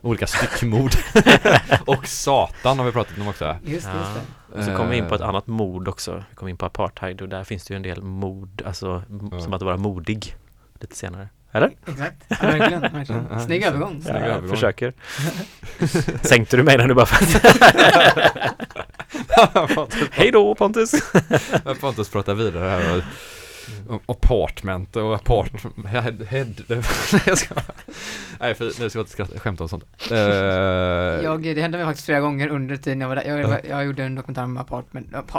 [0.00, 0.90] Olika styckmord.
[1.86, 3.56] och Satan har vi pratat om också.
[3.64, 4.58] Just det, just det.
[4.58, 6.24] Och så kom vi in på ett Eh, annat mord också.
[6.30, 9.40] Vi kom in på apartheid och där finns det ju en del mord, alltså Ja.
[9.40, 10.36] som att vara modig.
[10.80, 11.28] Lite senare.
[11.54, 11.70] Eller?
[11.86, 12.16] Exakt.
[12.28, 13.26] Ja, verkligen, verkligen.
[13.30, 14.02] Ja, ja, Snygg övergång.
[14.02, 14.50] Snygg jag övergång.
[14.50, 14.92] försöker.
[16.22, 17.06] Sänkte du mig när du bara
[20.10, 20.92] Hej då Pontus!
[21.64, 23.04] Jag får inte prata vidare här.
[23.88, 25.50] Och apartment och apart...
[25.86, 26.12] Head...
[26.28, 26.46] head
[27.26, 27.54] nej, ska...
[28.40, 29.84] Nej, för, nu ska jag inte skratta, skämta om sånt.
[30.10, 33.24] Eh, Jag, det hände mig faktiskt flera gånger under tiden jag var där.
[33.24, 35.22] Jag, jag, jag gjorde en dokumentär om apartment, med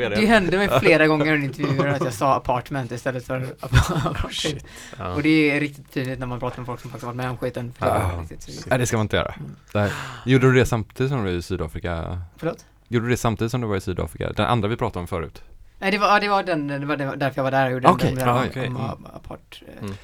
[0.00, 0.26] Det det.
[0.26, 4.62] hände mig flera gånger under intervjuer att jag sa apartment istället för apartheid.
[4.98, 5.12] Ja.
[5.14, 7.36] Och det är riktigt tydligt när man pratar med folk som faktiskt varit med om
[7.36, 7.72] skiten.
[7.78, 8.24] Det Ah.
[8.66, 9.34] Nej, det ska man inte göra.
[9.38, 9.50] Mm.
[9.74, 9.90] Nej.
[10.24, 12.18] Gjorde du det samtidigt som du var i Sydafrika?
[12.36, 12.64] Förlåt?
[12.88, 14.32] Gjorde du det samtidigt som du var i Sydafrika?
[14.32, 15.42] Den andra vi pratade om förut?
[15.78, 17.66] Nej, det var, ja, det var den, det var, det var därför jag var där
[17.66, 18.90] och gjorde Okej, den okej, om mm.
[19.14, 19.62] apart.
[19.68, 19.94] eh, Mm.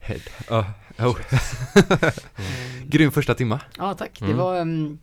[0.00, 0.16] Head.
[0.50, 1.16] Uh, oh.
[1.76, 2.12] eh,
[2.84, 3.60] Grym första timma.
[3.78, 4.10] Ja, tack.
[4.18, 4.36] Det Mm.
[4.36, 4.98] var um,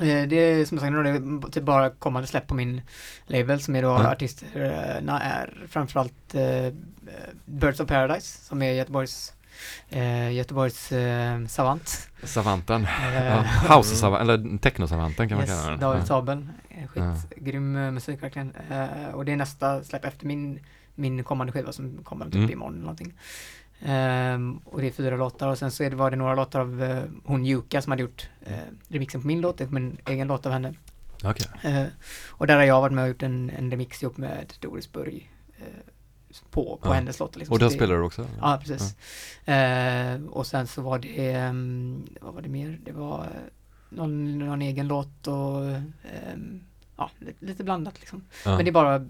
[0.00, 2.82] eh, det är som jag sagt, det är typ bara kommande släpp på min
[3.26, 4.10] label som är då Ja.
[4.12, 6.72] artisterna är framförallt uh,
[7.44, 9.32] Birds of Paradise som är Göteborgs
[9.96, 12.08] uh, Göteborgs uh, savant.
[12.24, 12.84] Savanten.
[12.84, 13.42] Eh, Ja,
[13.76, 15.80] House savanten, eller techno-savanten kan man yes, kalla den.
[15.80, 16.06] David.
[16.06, 16.48] Sabel.
[16.82, 17.14] Eh, Ja.
[17.30, 18.52] Skitgrym uh, musik verkligen.
[18.70, 20.60] Eh, och det är nästa släpp efter min,
[20.94, 22.50] min kommande skiva som kommer typ Mm.
[22.50, 23.12] imorgon eller någonting.
[23.82, 26.60] Ehm, och det är fyra låtar och sen så är det, var det några låtar
[26.60, 28.52] av eh, hon Yuka som hade gjort uh,
[28.88, 30.74] remixen på min låt, det kom en egen låt av henne.
[31.24, 31.46] Okej.
[31.62, 31.86] Eh,
[32.28, 35.30] och där har jag varit med och gjort en, en remix ihop med Doris Burg
[35.58, 35.64] eh,
[36.50, 36.92] på, på Ja.
[36.92, 37.36] hennes låt.
[37.36, 37.52] Liksom.
[37.52, 38.26] Och den det- spelar du också?
[38.40, 38.96] Ja, precis.
[39.48, 42.78] Eh, och sen så var det, ehm, vad var det mer?
[42.84, 43.26] Det var eh,
[43.88, 46.60] någon, någon egen låt och ehm,
[47.00, 48.22] ja, lite, blandat liksom.
[48.44, 48.56] Ja.
[48.56, 49.00] Men det är bara, eh,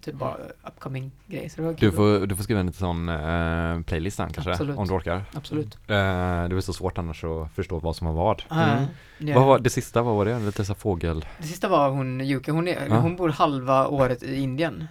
[0.00, 0.36] typ bara
[0.66, 1.48] upcoming grejer.
[1.48, 4.50] Så det var Du får, du får skriva en liten sån uh, playlist sen kanske,
[4.50, 4.78] Absolut.
[4.78, 5.24] om du orkar.
[5.34, 5.74] Absolut.
[5.74, 5.88] Eh,
[6.48, 8.42] det är så svårt annars att förstå vad som har vad.
[8.50, 8.84] Eh, Mm.
[9.18, 10.38] det, Vad var det sista, vad var det?
[10.38, 11.26] Lite så fågel...
[11.38, 12.96] det sista var hon Yuka, hon, är, Ja.
[13.00, 14.84] hon bor halva året i Indien.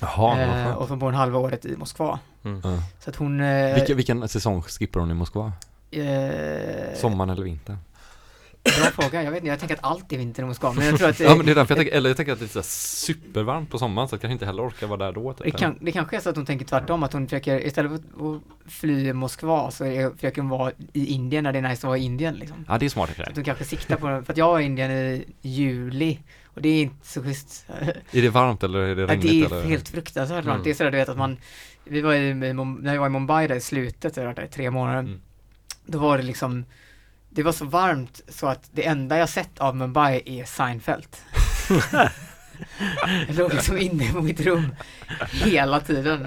[0.00, 2.18] Jaha, eh, och så bor hon halva året i Moskva.
[2.44, 2.60] Mm.
[2.64, 2.78] Ja.
[3.00, 3.40] Så att hon...
[3.40, 5.52] Eh, Vilken, vilken säsong skippar hon i Moskva?
[5.90, 7.76] eh, Sommaren eller vintern?
[8.80, 10.98] Bra fråga, jag vet inte, jag tänker att allt är vinter i Moskva, men jag
[10.98, 12.44] tror att det, Ja men det är därför jag tänker, eller jag tänker att det
[12.44, 15.44] är så supervarmt på sommaren så jag kanske inte heller orkar vara där då typ.
[15.44, 18.36] det, kan, det kanske är så att hon tänker tvärtom, att hon försöker, istället för
[18.36, 18.42] att
[18.72, 21.98] fly Moskva så är, försöker hon vara i Indien när det är nice att vara
[21.98, 22.64] i Indien liksom.
[22.68, 23.34] Ja det är smart i och för Att sig.
[23.36, 26.82] hon kanske siktar på, för att jag var i Indien i juli och det är
[26.82, 27.66] inte så schysst.
[28.10, 29.68] Är det varmt eller är det Ja, regnigt det är eller?
[29.68, 30.54] helt fruktansvärt varmt.
[30.54, 30.64] Mm.
[30.64, 31.36] Det är sådär du vet att man,
[31.84, 34.48] vi var i, när jag var i Mumbai där i slutet, jag varit där i
[34.48, 34.98] tre månader.
[34.98, 35.20] Mm.
[35.86, 36.64] Då var det liksom,
[37.36, 41.06] det var så varmt så att det enda jag sett av Mumbai är Seinfeld.
[43.28, 44.74] jag låg liksom inne på mitt rum
[45.30, 46.26] hela tiden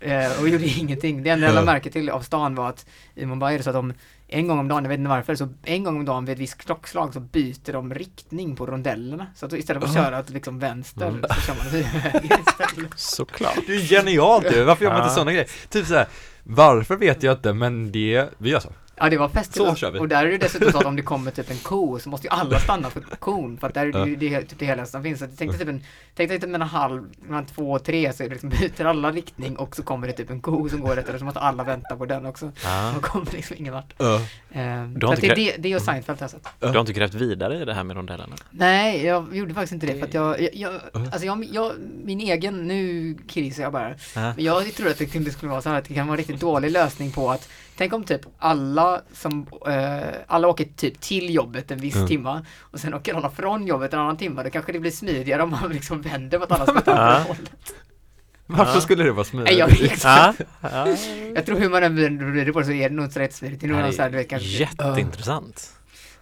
[0.00, 1.22] eh, och gjorde ingenting.
[1.22, 3.70] Det enda jag lade märke till av stan var att i Mumbai är det så
[3.70, 3.92] att de
[4.28, 6.38] en gång om dagen, jag vet inte varför, så en gång om dagen vid ett
[6.40, 9.26] visst klockslag så byter de riktning på rondellerna.
[9.36, 11.24] Så att istället för att köra till liksom vänster Mm.
[11.34, 12.92] så kör man till höger istället.
[12.96, 13.58] Såklart.
[13.66, 15.48] Det är genialt ju, varför gör man inte sådana grejer?
[15.68, 16.06] Typ såhär,
[16.42, 18.72] varför vet jag inte men det, vi gör så.
[18.96, 19.68] Ja det var festligt.
[19.68, 19.98] Så kör vi.
[19.98, 22.26] Och där är det dessutom så att om det kommer typ en ko så måste
[22.26, 24.86] ju alla stanna för kon för att där är det, det är typ det hela
[24.86, 25.18] som finns.
[25.18, 25.82] Så jag tänkte typ en,
[26.14, 29.56] tänkte typ mellan halv, mellan två och tre så är det liksom byter alla riktning
[29.56, 31.96] och så kommer det typ en ko som går rätt eller så måste alla vänta
[31.96, 32.52] på den också.
[32.64, 32.92] Ja.
[32.92, 33.94] Man kommer liksom ingen vart.
[33.98, 34.20] Ja.
[34.52, 36.48] Ehm, Du har inte det, det, det och Seinfeld har sett.
[36.60, 38.36] Du har inte grävt vidare i det här med rondellerna?
[38.50, 41.02] Nej, jag gjorde faktiskt inte det för att jag, jag, jag Uh.
[41.12, 41.72] alltså jag, jag,
[42.04, 43.88] min egen, nu krisar jag bara.
[43.90, 43.94] Ja.
[44.14, 46.18] Men jag tror att det kunde skulle vara så här att det kan vara en
[46.18, 51.34] riktigt dålig lösning på att Tänk om typ alla som, eh, alla åker typ till
[51.34, 52.08] jobbet en viss Mm.
[52.08, 54.42] timma och sen åker alla från jobbet en annan timma.
[54.42, 57.26] Då kanske det blir smidigare om man liksom vänder på att alla ska ta åt
[57.26, 57.74] hållet.
[58.46, 58.80] Varför Ja.
[58.80, 59.48] skulle det vara smidigt?
[59.50, 60.86] Nej jag vet Ja, ja.
[61.34, 61.96] Jag tror hur man än
[62.32, 63.60] vrider på det så är det nog inte så rätt smidigt.
[63.60, 65.70] Det är nog Ja, någon det så här, du vet kanske Jätteintressant.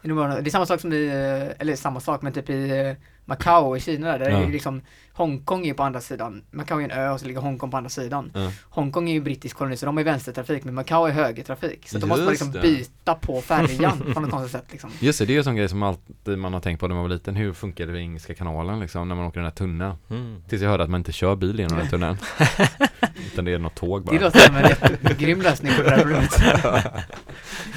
[0.03, 2.71] Det är, det är samma sak som i, eh, eller samma sak men typ i
[2.71, 2.93] eh,
[3.25, 4.37] Macao i Kina där, där Ja.
[4.39, 4.83] är ju liksom
[5.23, 7.91] Hongkong är på andra sidan, Macao är en ö och så ligger Hongkong på andra
[7.91, 8.31] sidan.
[8.35, 8.53] Ja.
[8.63, 11.89] Hongkong är ju brittisk koloni så de är vänstertrafik men Macao är högertrafik.
[11.89, 12.61] Så då måste man liksom det.
[12.61, 14.91] byta på färjan på något konstigt sätt liksom.
[15.01, 16.95] Just det, det är ju en sån grej som alltid man har tänkt på när
[16.95, 17.37] man var liten.
[17.37, 19.95] Hur funkar det vid Engelska kanalen liksom, när man åker den här tunneln?
[20.11, 20.43] Mm.
[20.49, 22.17] Tills jag hörde att man inte kör bil genom den tunneln.
[23.33, 24.19] Utan det är något tåg bara.
[24.19, 26.43] Det låter som en jättegrym lösning på det här problemet.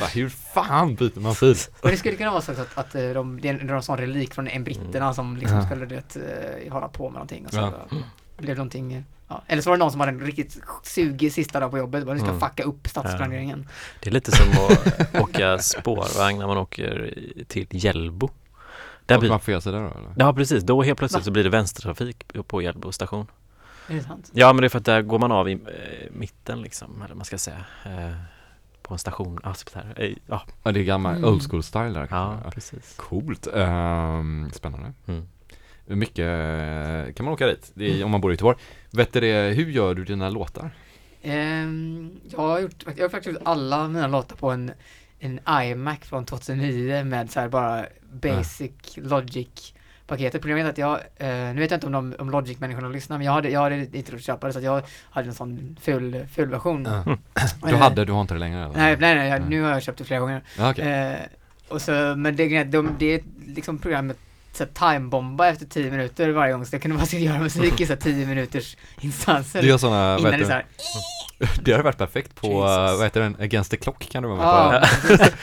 [0.15, 1.55] Hur fan byter man bil?
[1.81, 3.97] Och det skulle kunna vara så att, att eh, de, det är en, det sån
[3.97, 7.51] relik från en britterna som liksom skulle du vet, eh, hålla på med någonting och
[7.53, 7.97] så Ja.
[8.37, 9.41] blev någonting Ja.
[9.47, 12.13] Eller så var det någon som hade en riktigt sugig sista dag på jobbet, bara
[12.13, 12.39] nu ska Mm.
[12.41, 13.67] fucka upp stadsplaneringen.
[13.99, 17.13] Det är lite som att åka spårvagn när man åker
[17.47, 18.29] till Hjällbo.
[19.05, 20.09] Där Och blir, man får göra sig där då eller?
[20.17, 21.25] ja precis, då helt plötsligt Va?
[21.25, 23.27] så blir det vänstertrafik på Hjällbo station.
[23.87, 24.31] Är det sant?
[24.33, 25.59] Ja men det är för att där går man av i eh,
[26.11, 27.65] mitten liksom, eller man ska säga.
[27.85, 28.11] Eh,
[28.81, 29.93] på en station, ja, typ där.
[29.97, 31.29] Eh, ja, Ja, det är gammal Mm.
[31.29, 32.51] old school style där ja kanske.
[32.51, 32.93] precis.
[32.97, 33.47] Coolt.
[33.53, 34.93] Ehm, spännande.
[35.07, 35.27] Mm.
[35.87, 37.71] Hur mycket eh, kan man åka dit?
[37.73, 38.57] Det är, om man bor i Göteborg.
[38.91, 40.71] Vet du det, hur gör du dina låtar?
[41.23, 44.71] Ehm, jag har gjort, jag har faktiskt gjort alla mina låtar på en,
[45.19, 47.85] en iMac från 2009 med så här bara
[48.21, 49.73] basic logic
[50.07, 50.41] paketet.
[50.41, 53.25] Problemet är att jag, eh, nu vet jag inte om, de, om Logic-människorna lyssnar, men
[53.25, 55.77] jag hade, jag hade inte råd att köpa det så att jag hade en sån
[55.81, 56.83] ful, ful version.
[56.83, 58.73] Du Eh, hade, du har inte det längre eller?
[58.73, 59.49] Nej, nej, nej, jag, Nej.
[59.49, 60.41] nu har jag köpt det flera gånger.
[60.57, 60.91] Ja, okej.
[60.91, 61.15] Eh,
[61.67, 64.17] och så, men det, de, det är liksom programmet
[64.57, 67.81] så timebomba efter 10 minuter varje gång, så jag kunde bara sitta och göra musik
[67.81, 69.61] i så här 10 minuters instanser.
[69.61, 70.65] Du gör såna, vad innan det så här,
[71.61, 72.59] det hade varit perfekt på, Jesus.
[72.97, 74.83] vad heter den, Against the Clock kan du vara med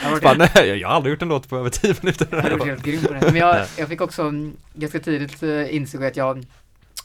[0.05, 0.21] Ja, på.
[0.23, 2.27] Bara, nej, jag har aldrig gjort en låt på över 10 minuter.
[2.31, 3.21] Jag hade varit helt grym på det.
[3.21, 6.45] Men jag, jag fick också mm, ganska tidigt eh, insåg att jag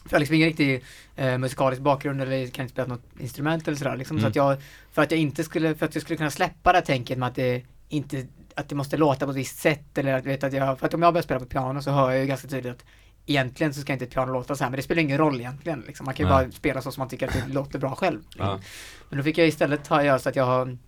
[0.04, 0.84] för jag har liksom ingen riktig
[1.16, 4.16] eh, musikalisk bakgrund eller kan inte spela något instrument eller sådär liksom.
[4.16, 4.28] Så Mm.
[4.30, 4.56] att jag,
[4.92, 7.28] för att jag inte skulle, för att jag skulle kunna släppa det här tänket med
[7.28, 8.26] att det inte,
[8.58, 10.94] att det måste låta på ett visst sätt eller att, vet, att jag, för att
[10.94, 12.84] om jag börjar spela på piano så hör jag ju ganska tydligt att
[13.26, 15.84] egentligen så ska inte ett piano låta så här, men det spelar ingen roll egentligen
[15.86, 16.04] liksom.
[16.04, 16.44] Man kan ju Nej.
[16.44, 18.20] bara spela så som man tycker att det låter bra själv.
[18.38, 18.60] Ja.
[19.08, 20.78] Men då fick jag istället ha göra så att jag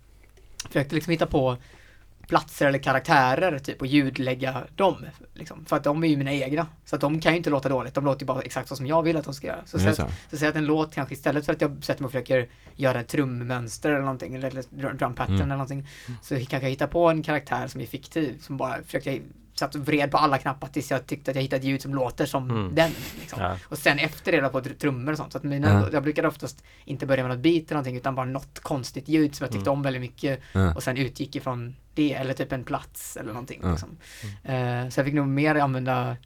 [0.67, 1.57] försökte liksom hitta på
[2.27, 5.05] platser eller karaktärer typ och ljudlägga dem.
[5.33, 6.67] Liksom, för att de är ju mina egna.
[6.85, 8.87] Så att de kan ju inte låta dåligt, de låter ju bara exakt så som
[8.87, 9.61] jag vill att de ska göra.
[9.65, 10.37] Så, Det så, så.
[10.37, 13.07] säg att en låt kanske istället för att jag sätter mig och försöker göra ett
[13.07, 14.51] trummönster eller någonting, eller
[14.97, 15.41] drum pattern Mm.
[15.41, 15.87] eller någonting.
[16.21, 19.21] Så kanske jag hittar på en karaktär som är fiktiv, som bara försökte jag
[19.61, 21.95] satt och vred på alla knappar tills jag tyckte att jag hittade ett ljud som
[21.95, 22.75] låter som Mm.
[22.75, 22.91] den.
[23.19, 23.41] Liksom.
[23.41, 23.57] Ja.
[23.67, 25.31] Och sen efter det då på trummor och sånt.
[25.31, 25.89] Så att mina, Ja.
[25.93, 29.35] jag brukade oftast inte börja med något beat eller någonting utan bara något konstigt ljud
[29.35, 29.77] som jag tyckte Mm.
[29.79, 30.39] om väldigt mycket.
[30.53, 30.73] Ja.
[30.75, 33.61] Och sen utgick ifrån det eller typ en plats eller någonting.
[33.71, 33.89] Liksom.
[34.43, 36.17] Eh, så jag fick nog mer använda,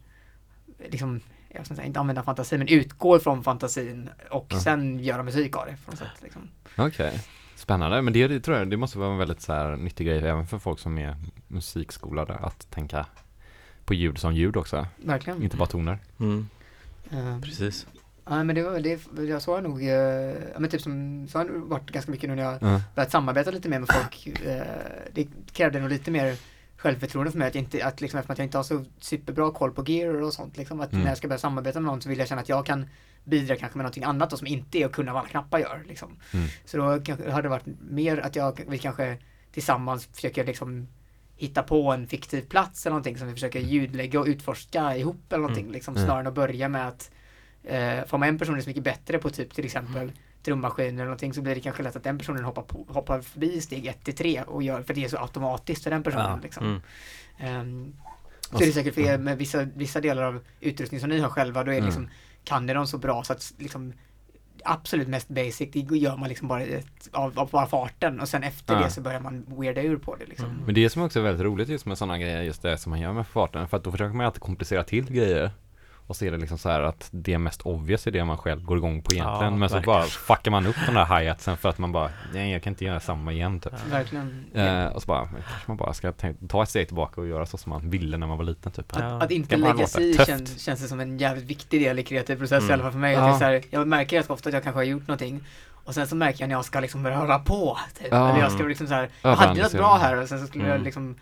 [0.90, 5.56] liksom, jag ska säga, inte använda fantasi men utgå ifrån fantasin och sen göra musik
[5.56, 6.22] av det på något sätt.
[6.22, 6.48] Liksom.
[6.76, 7.20] Okej.
[7.56, 10.18] Spännande, men det, det tror jag, det måste vara en väldigt så här nyttig grej
[10.18, 11.16] även för folk som är
[11.48, 13.06] musikskolade att tänka
[13.86, 15.42] på ljud som ljud också, Verkligen.
[15.42, 15.98] inte bara toner.
[16.20, 16.48] Mm,
[17.10, 17.86] Eh, precis.
[18.28, 19.88] Ja men det var, det, jag så har jag nog, eh,
[20.52, 22.80] ja men typ som, så har det varit ganska mycket nu när jag Ja.
[22.94, 24.26] börjat samarbeta lite mer med folk.
[24.46, 24.62] Eh,
[25.12, 26.36] det krävde nog lite mer
[26.76, 29.50] självförtroende för mig att, jag inte, att liksom, eftersom att jag inte har så superbra
[29.50, 31.02] koll på gear och sånt liksom, att Mm.
[31.02, 32.86] när jag ska börja samarbeta med någon så vill jag känna att jag kan
[33.24, 35.82] bidra kanske med någonting annat då, som inte är att kunna vad alla knappar gör
[35.88, 36.16] liksom.
[36.32, 36.46] Mm.
[36.64, 39.18] Så då kanske, har det varit mer att jag, vi kanske
[39.52, 40.88] tillsammans försöker liksom
[41.36, 45.42] hitta på en fiktiv plats eller någonting som vi försöker ljudlägga och utforska ihop eller
[45.42, 46.06] någonting liksom Mm.
[46.06, 47.10] snarare än att börja med att
[47.64, 50.12] eh, får man en person som är mycket bättre på typ till exempel
[50.42, 53.60] trummaskiner eller någonting så blir det kanske lätt att den personen hoppar, på, hoppar förbi
[53.60, 56.38] steg 1 till 3 och gör, för det är så automatiskt för den personen Ja.
[56.42, 56.64] liksom.
[56.66, 56.80] Mm.
[57.38, 57.94] Ehm,
[58.50, 61.28] så är det säkert för er med vissa, vissa delar av utrustning som ni har
[61.28, 61.86] själva, då är det Mm.
[61.86, 62.08] liksom,
[62.44, 63.92] kan ni dem så bra så att liksom
[64.66, 66.62] absolut mest basic, det gör man liksom bara
[67.12, 68.80] av, av bara farten och sen efter Ja.
[68.80, 70.50] det så börjar man weirda ur på det liksom.
[70.50, 70.62] Mm.
[70.64, 73.00] Men det som också är väldigt roligt just med sådana grejer, just det som man
[73.00, 75.50] gör med farten, för att då försöker man ju alltid komplicera till grejer.
[76.06, 78.64] Och så är det liksom så här att det mest obvious är det man själv
[78.64, 79.52] går igång på egentligen.
[79.52, 79.98] Ja, men så verkligen.
[79.98, 82.84] bara fuckar man upp den där hi-hatsen för att man bara, nej jag kan inte
[82.84, 83.72] göra samma igen typ.
[83.90, 84.44] Verkligen.
[84.54, 86.12] Eh, och så bara, kanske man bara ska
[86.48, 88.92] ta ett steg tillbaka och göra så som man ville när man var liten typ.
[88.98, 89.16] Ja.
[89.16, 92.02] Att, att inte lägga sig i känns, känns det som en jävligt viktig del i
[92.02, 92.70] kreativ process Mm.
[92.70, 93.14] i alla fall för mig.
[93.14, 93.28] Att Ja.
[93.28, 95.40] jag, så här, jag märker ganska ofta att jag kanske har gjort någonting
[95.84, 97.78] och sen så märker jag när jag ska liksom höra på.
[97.98, 98.06] Typ.
[98.10, 98.28] Ja.
[98.30, 100.64] Eller jag ska liksom så här, jag hade något bra här och sen så skulle
[100.64, 100.84] jag Mm.
[100.84, 101.16] liksom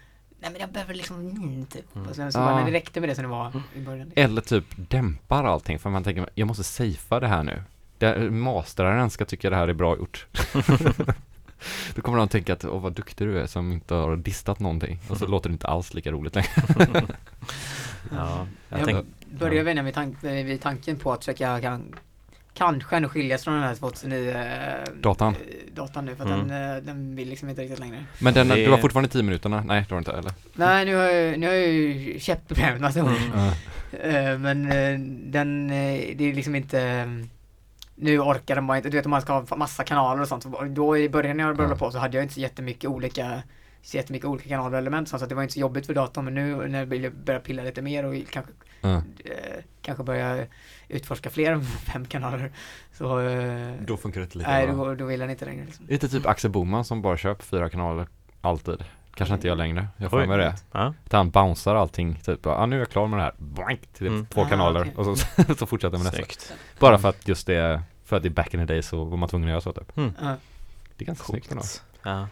[0.45, 1.97] Nej men jag behöver liksom, mm, typ.
[1.97, 2.09] Mm.
[2.09, 2.45] Och sen så Ja.
[2.45, 4.07] bara, nej, det räckte med det som det var i början.
[4.09, 4.25] Liksom.
[4.25, 7.63] Eller typ dämpar allting för man tänker, jag måste safea det här nu.
[7.99, 10.27] Det, masteraren ska tycka det här är bra gjort.
[11.95, 15.01] Då kommer de tänka att, åh vad duktig du är som inte har distat någonting.
[15.09, 16.51] Och så låter det inte alls lika roligt längre.
[18.11, 19.07] Ja, jag Jag tänk,
[19.39, 21.95] börjar vänja mig tank, vid tanken på att försöka kan
[22.55, 25.35] kanske ändå skiljas från den här 2009 eh, Datan.
[25.35, 26.49] eh, datan nu för att Mm.
[26.49, 28.05] den, eh, den vill liksom inte riktigt längre.
[28.19, 29.65] Men den, Det- du har fortfarande 10 minuterna?
[29.67, 30.33] Nej, det har du inte eller?
[30.55, 32.99] Nej nu har jag, nu har jag ju käppproblemet massa.
[32.99, 33.53] Ja.
[33.99, 34.69] Eh, Men
[35.31, 35.69] den,
[36.17, 37.07] det är liksom inte
[37.97, 40.47] nu orkar den bara inte, du vet om man ska ha massa kanaler och sånt.
[40.69, 41.79] Då i början när jag började Ja.
[41.79, 43.43] på så hade jag inte så jättemycket olika
[43.83, 46.25] så jättemycket olika kanaler och element så att det var inte så jobbigt för datorn
[46.25, 48.95] men nu när jag börjar- börjar pilla lite mer och kanske Ja.
[48.97, 49.03] eh,
[49.83, 50.47] kanske börja
[50.95, 52.51] utforska fler än fem kanaler
[52.93, 55.87] så eh, Då funkar det inte lika nej då, då vill den inte längre liksom.
[55.89, 58.07] Det typ Axel Boman som bara köper fyra kanaler
[58.41, 58.85] alltid?
[59.15, 60.55] Kanske inte jag längre, jag får med det.
[60.73, 60.95] Ja.
[61.07, 63.81] Att han bouncear allting, typ ja ah, nu är jag klar med det här, Boink,
[63.93, 64.27] till Mm.
[64.27, 64.93] två Ah, kanaler okej.
[64.97, 65.27] och så,
[65.59, 66.55] så fortsätter med nästa.
[66.79, 69.17] Bara för att just det, för att det är back in the day så var
[69.17, 69.93] man tvungen att göra så typ.
[69.95, 70.37] Ja.
[70.97, 71.63] Det är ganska snyggt ändå.
[72.03, 72.31] Coolt.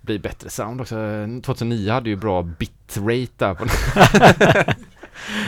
[0.00, 0.96] Blir bättre sound också.
[1.44, 3.64] 2009 hade ju bra bitrate där på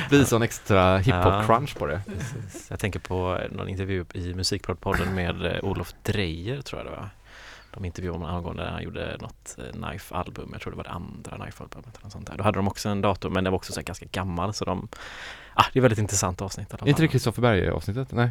[0.09, 1.43] Blir sån extra hiphop Ja.
[1.47, 2.01] crunch på det.
[2.07, 2.71] Precis.
[2.71, 7.09] Jag tänker på någon intervju i Musikprodpodden med eh, Olof Drejer tror jag det var.
[7.75, 10.91] De intervjuade honom angående när han gjorde något eh, Knife-album, jag tror det var det
[10.91, 12.37] andra Knife-albumet eller något sånt där.
[12.37, 14.89] Då hade de också en dator men den var också så ganska gammal så de
[15.55, 17.13] Ah, det är ett väldigt intressant avsnitt Är inte det fall.
[17.13, 18.13] Kristoffer Berg avsnittet?
[18.13, 18.31] Nej?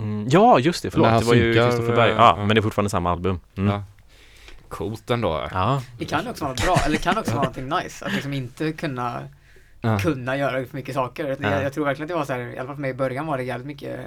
[0.00, 2.10] mm, Ja, just det, förlåt, det var ju Kristoffer Berg.
[2.10, 2.36] Ja, ja.
[2.36, 3.40] men det är fortfarande samma album.
[3.56, 3.70] Mm.
[3.74, 3.84] Ja.
[4.68, 5.48] Coolt ändå.
[5.52, 8.32] Ja, Det kan också vara bra, eller det kan också vara någonting nice att liksom
[8.32, 9.28] inte kunna
[9.84, 9.98] Ja.
[9.98, 11.26] kunna göra för mycket saker.
[11.28, 11.62] Jag, Ja.
[11.62, 13.26] jag tror verkligen att det var så här, i alla fall för mig i början
[13.26, 14.00] var det jävligt mycket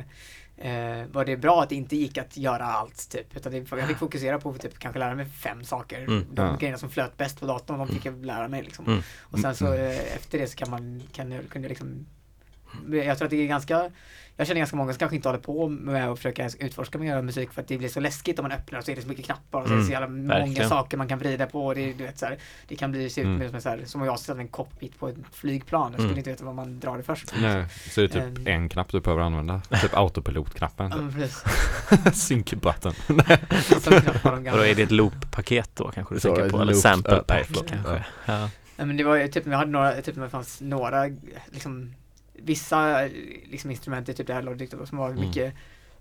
[0.57, 3.37] eh, var det bra att det inte gick att göra allt typ.
[3.37, 6.01] Utan det, jag fick fokusera på typ kanske lära mig fem saker.
[6.01, 6.25] Mm.
[6.31, 6.55] De Ja.
[6.59, 8.85] grejerna som flöt bäst på datorn, de fick jag lära mig liksom.
[8.85, 8.99] Mm.
[9.21, 9.79] Och sen så Mm.
[9.91, 12.05] eh, efter det så kan man, kan jag, kunde jag liksom
[12.91, 13.91] jag tror att det är ganska
[14.39, 17.53] Jag känner ganska många som kanske inte håller på med att försöka utforska göra musik
[17.53, 19.25] för att det blir så läskigt om man öppnar och så är det så mycket
[19.25, 20.69] knappar och så är det så jävla många verkligen.
[20.69, 23.21] saker man kan vrida på och det, du vet, så här, det kan bli se
[23.21, 23.51] ut Mm.
[23.51, 25.81] som, så här, som om jag sätter en cockpit på ett flygplan.
[25.81, 26.17] Jag skulle Mm.
[26.17, 27.33] inte veta var man drar det först.
[27.41, 28.47] Nej, så är det typ Ehm.
[28.47, 29.61] en knapp du behöver använda.
[29.81, 30.89] Typ autopilotknappen.
[30.91, 31.43] Ja, men precis.
[32.27, 32.93] Sync button.
[34.51, 36.61] Och då är det ett loop-paket då kanske du Så, tänker på?
[36.61, 38.05] Eller sample ja, pack kanske?
[38.25, 38.49] Ja.
[38.75, 41.03] Nej, men det var ju typ jag hade några, typ det fanns några
[41.51, 41.93] liksom
[42.37, 43.01] Vissa
[43.45, 45.21] liksom instrument i typ det här Logic då, som var Mm.
[45.27, 45.53] mycket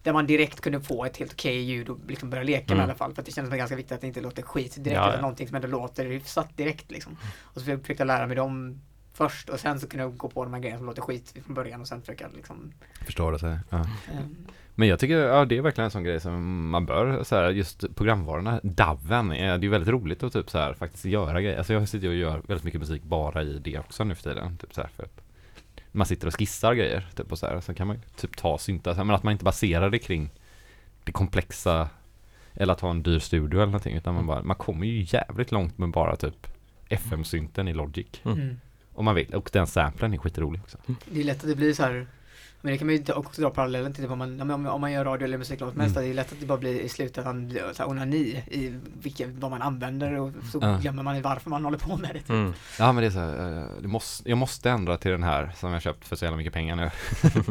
[0.03, 2.77] Där man direkt kunde få ett helt okej ljud och liksom börja leka Mm.
[2.77, 3.15] med i alla fall.
[3.15, 5.15] För att det kändes som ganska viktigt att det inte låter skit direkt Ja, utan
[5.15, 5.21] ja.
[5.21, 7.17] någonting som ändå låter hyfsat direkt liksom.
[7.43, 8.81] Och så försökte jag lära mig dem
[9.13, 11.55] först och sen så kunde jag gå på de här grejerna som låter skit från
[11.55, 12.73] början och sen försöka liksom
[13.05, 13.61] Förstår det.
[13.71, 13.79] Ja.
[13.79, 14.37] ehm,
[14.75, 17.51] Men jag tycker, ja det är verkligen en sån grej som man bör, så här,
[17.51, 21.41] just programvarorna, DAVen, är, det är ju väldigt roligt att typ så här faktiskt göra
[21.43, 21.59] grejer.
[21.59, 24.57] Alltså jag sitter och gör väldigt mycket musik bara i det också nu för tiden.
[24.57, 25.21] Typ så här, för att
[25.97, 28.59] man sitter och skissar grejer, typ och så här, så kan man ju typ ta
[28.59, 30.31] syntar, men att man inte baserar det kring
[31.05, 31.89] det komplexa
[32.55, 35.53] eller att ha en dyr studio eller någonting, utan man bara, man kommer ju jävligt
[35.53, 36.47] långt med bara typ
[36.89, 38.07] FM-synten i Logic.
[38.25, 38.41] Mm.
[38.41, 38.61] mm.
[38.95, 40.79] Om man vill, och den samplen är skitrolig också.
[41.05, 42.07] Det är lätt att det blir så här
[42.61, 44.93] men det kan man ju också dra parallellen till typ om man, om, om man
[44.93, 45.85] gör radio eller musiklåt Mm.
[45.87, 48.75] mest, det är lätt att det bara blir i slutändan blir så här onani i
[49.03, 50.79] vilket, vad man använder och så Ja.
[50.83, 52.19] glömmer man varför man håller på med det.
[52.21, 52.31] typ.
[52.31, 52.53] Mm.
[52.79, 55.53] Ja men det är så här, eh, det måste, jag måste ändra till den här
[55.57, 56.91] som jag köpt för så jävla mycket pengar nu.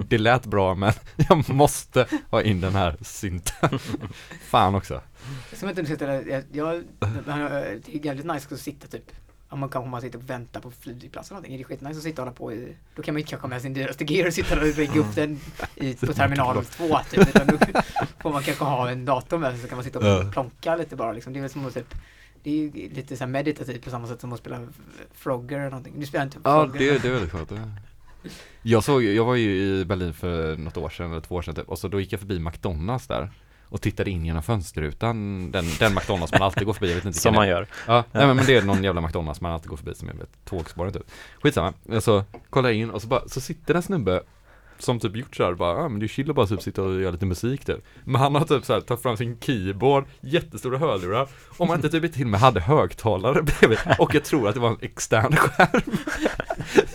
[0.07, 0.93] det lät bra men
[1.29, 3.79] jag måste ha in den här synten.
[4.49, 5.01] Fan också.
[5.53, 6.83] Som inte sitter där, jag, jag,
[7.25, 9.11] det är jävligt nice att sitta typ
[9.55, 12.03] om man kanske man sitter och väntar på flygplats eller någonting, det är skitnice att
[12.03, 14.27] sitta och hålla på i Då kan man inte kanske ha med sin dyraste gear
[14.27, 15.39] och sitta och rigga upp den
[15.75, 17.57] i, på terminal 2 typ, utan då
[18.21, 20.29] får man kanske ha en dator med sig så kan man sitta och Ja.
[20.33, 21.33] plonka lite bara liksom.
[21.33, 21.95] Det är väl som att typ
[22.43, 24.67] Det är ju lite såhär meditativt på samma sätt som att spela
[25.13, 25.93] Frogger eller någonting.
[25.99, 26.79] Du spelar inte Ja Frogger?
[26.79, 27.51] det, det är väldigt skönt.
[28.61, 29.49] Jag såg, jag var ju
[29.79, 32.13] i Berlin för något år sedan eller två år sedan typ, och så då gick
[32.13, 33.31] jag förbi McDonalds där
[33.69, 37.19] och tittade in genom fönsterrutan, den, den McDonalds man alltid går förbi, jag vet inte
[37.19, 37.47] Som man är.
[37.49, 37.67] gör.
[37.87, 40.29] Ja, nej men det är någon jävla McDonalds man alltid går förbi som jag vet,
[40.45, 41.11] tågspåret typ.
[41.41, 44.23] Skitsamma, så kollar in och så bara, så sitter en snubbe
[44.79, 47.01] som typ gjort såhär bara, ja men det är chill att bara typ sitta och
[47.01, 47.85] göra lite musik typ.
[48.03, 51.27] Men han har typ såhär tagit fram sin keyboard, jättestora hörlurar,
[51.57, 53.79] om man inte typ till och med hade högtalare bredvid.
[53.99, 55.97] Och jag tror att det var en extern skärm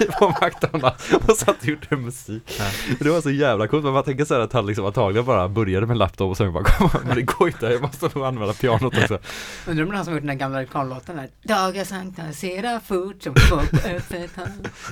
[0.19, 2.43] på McDonalds och satt och gjorde musik.
[2.59, 2.65] Ja.
[3.01, 5.86] Det var så jävla coolt, men man tänker såhär att han liksom antagligen bara började
[5.86, 8.98] med laptop och sen bara kom, men det går inte, jag måste nog använda pianot
[8.98, 9.19] också.
[9.66, 12.32] Undrar om det är han som har gjort den här gamla reklamlåten där Dagar sankta
[12.32, 14.31] sera fort som på öppet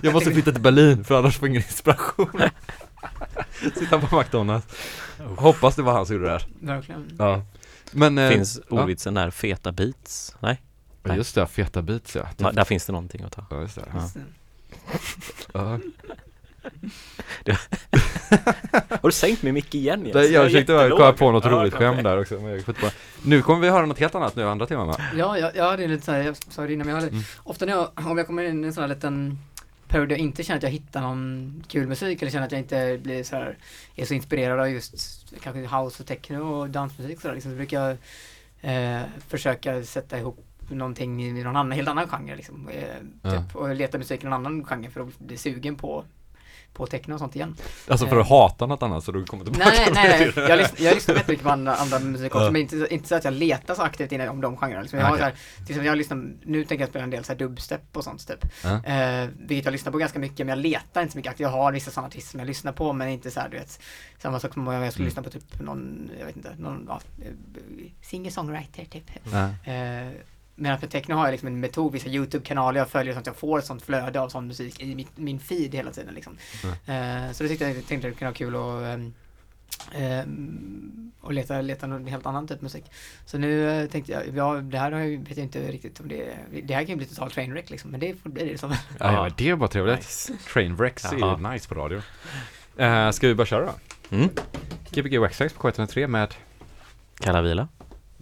[0.02, 2.42] Jag måste flytta till Berlin för annars får jag ingen inspiration.
[3.74, 4.66] Sitta på McDonalds.
[5.36, 6.46] Hoppas det var han som gjorde det här.
[6.60, 7.42] Verkligen Ja.
[7.92, 8.80] Men, eh, Finns ja.
[8.80, 10.36] ordvitsen där feta beats?
[10.40, 10.62] Nej,
[11.02, 12.22] Ja, just det, feta beats ja.
[12.36, 13.44] ja, där finns det någonting att ta.
[13.50, 13.84] Ja, just det.
[15.52, 15.78] Ja.
[17.44, 17.52] Det.
[18.88, 20.12] Har du sänkt min mick igen Jens?
[20.12, 21.88] Det, jag försökte bara komma på något Ja, roligt okej.
[21.88, 22.88] skämt där också, men jag skjuter på.
[23.22, 24.96] Nu kommer vi höra något helt annat nu, andra teman va?
[25.16, 27.24] Ja, ja, ja, det är lite såhär, jag sa det innan, men jag hade, Mm.
[27.44, 29.38] ofta när jag, om jag kommer in i en sån här liten
[29.88, 32.98] perioder jag inte känner att jag hittar någon kul musik eller känner att jag inte
[33.02, 33.58] blir så här,
[33.96, 37.52] är så inspirerad av just kanske house och techno och dansmusik och så, där, liksom,
[37.52, 37.96] så brukar jag
[38.60, 42.68] eh, försöka sätta ihop någonting i någon annan, helt annan genre liksom.
[42.68, 42.84] Eh,
[43.22, 43.30] Ja.
[43.30, 46.04] typ, och leta musik i någon annan genre för att bli sugen på
[46.72, 47.56] på techno och sånt igen.
[47.88, 50.48] Alltså för att hata något annat så du kommer tillbaka Nej, nej, nej.
[50.48, 52.50] Jag, lyssnar, jag lyssnar jättemycket på andra, andra musik också, Ja.
[52.50, 54.80] men inte, inte så att jag letar så aktivt in om de genrerna.
[54.82, 54.98] Liksom.
[54.98, 55.20] Jag har Okej.
[55.20, 58.04] så här, exempel jag lyssnar, nu tänker jag spela en del så här dubstep och
[58.04, 58.46] sånt typ.
[58.64, 58.84] Ja.
[58.84, 61.44] Eh, vilket jag lyssnar på ganska mycket, men jag letar inte så mycket aktivt.
[61.44, 63.80] Jag har vissa sådana artister som jag lyssnar på, men inte så här, du vet,
[64.18, 65.08] samma sak som om jag skulle Mm.
[65.08, 67.32] lyssna på typ någon, jag vet inte, någon, ja, eh,
[68.02, 69.10] singer-songwriter typ.
[69.32, 69.72] Ja.
[69.72, 70.08] Eh,
[70.60, 73.36] Medan för techno har jag liksom en metod, vissa YouTube-kanaler jag följer så att jag
[73.36, 76.36] får ett sånt flöde av sån musik i mitt, min feed hela tiden liksom.
[76.64, 79.14] Eh, så det tyckte jag tänkte det kunde vara kul att ehm,
[79.92, 82.84] ehm, och leta, leta någon helt annan typ av musik.
[83.26, 86.08] Så nu eh, tänkte jag, ja det här har jag, vet jag inte riktigt om
[86.08, 88.70] det Det här kan ju bli totalt trainwreck liksom, men det får bli det som.
[88.70, 88.76] Ja,
[89.12, 89.96] ja, det är bara trevligt.
[89.96, 90.32] Nice.
[90.52, 92.00] Trainwrecks är nice på radio.
[92.80, 94.16] Uh, ska vi bara köra då?
[94.16, 94.28] Mm.
[94.90, 96.34] Gbg Waxtrax på K103 med
[97.20, 97.68] Kalla Vila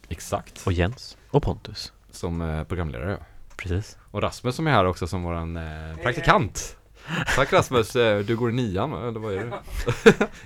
[0.08, 3.18] exakt och Jens och Pontus som eh, programledare.
[3.56, 3.98] Precis.
[4.10, 6.76] Och Rasmus som är här också som våran eh, praktikant.
[7.36, 9.52] Tack Rasmus, eh, du går i nian eller vad är du?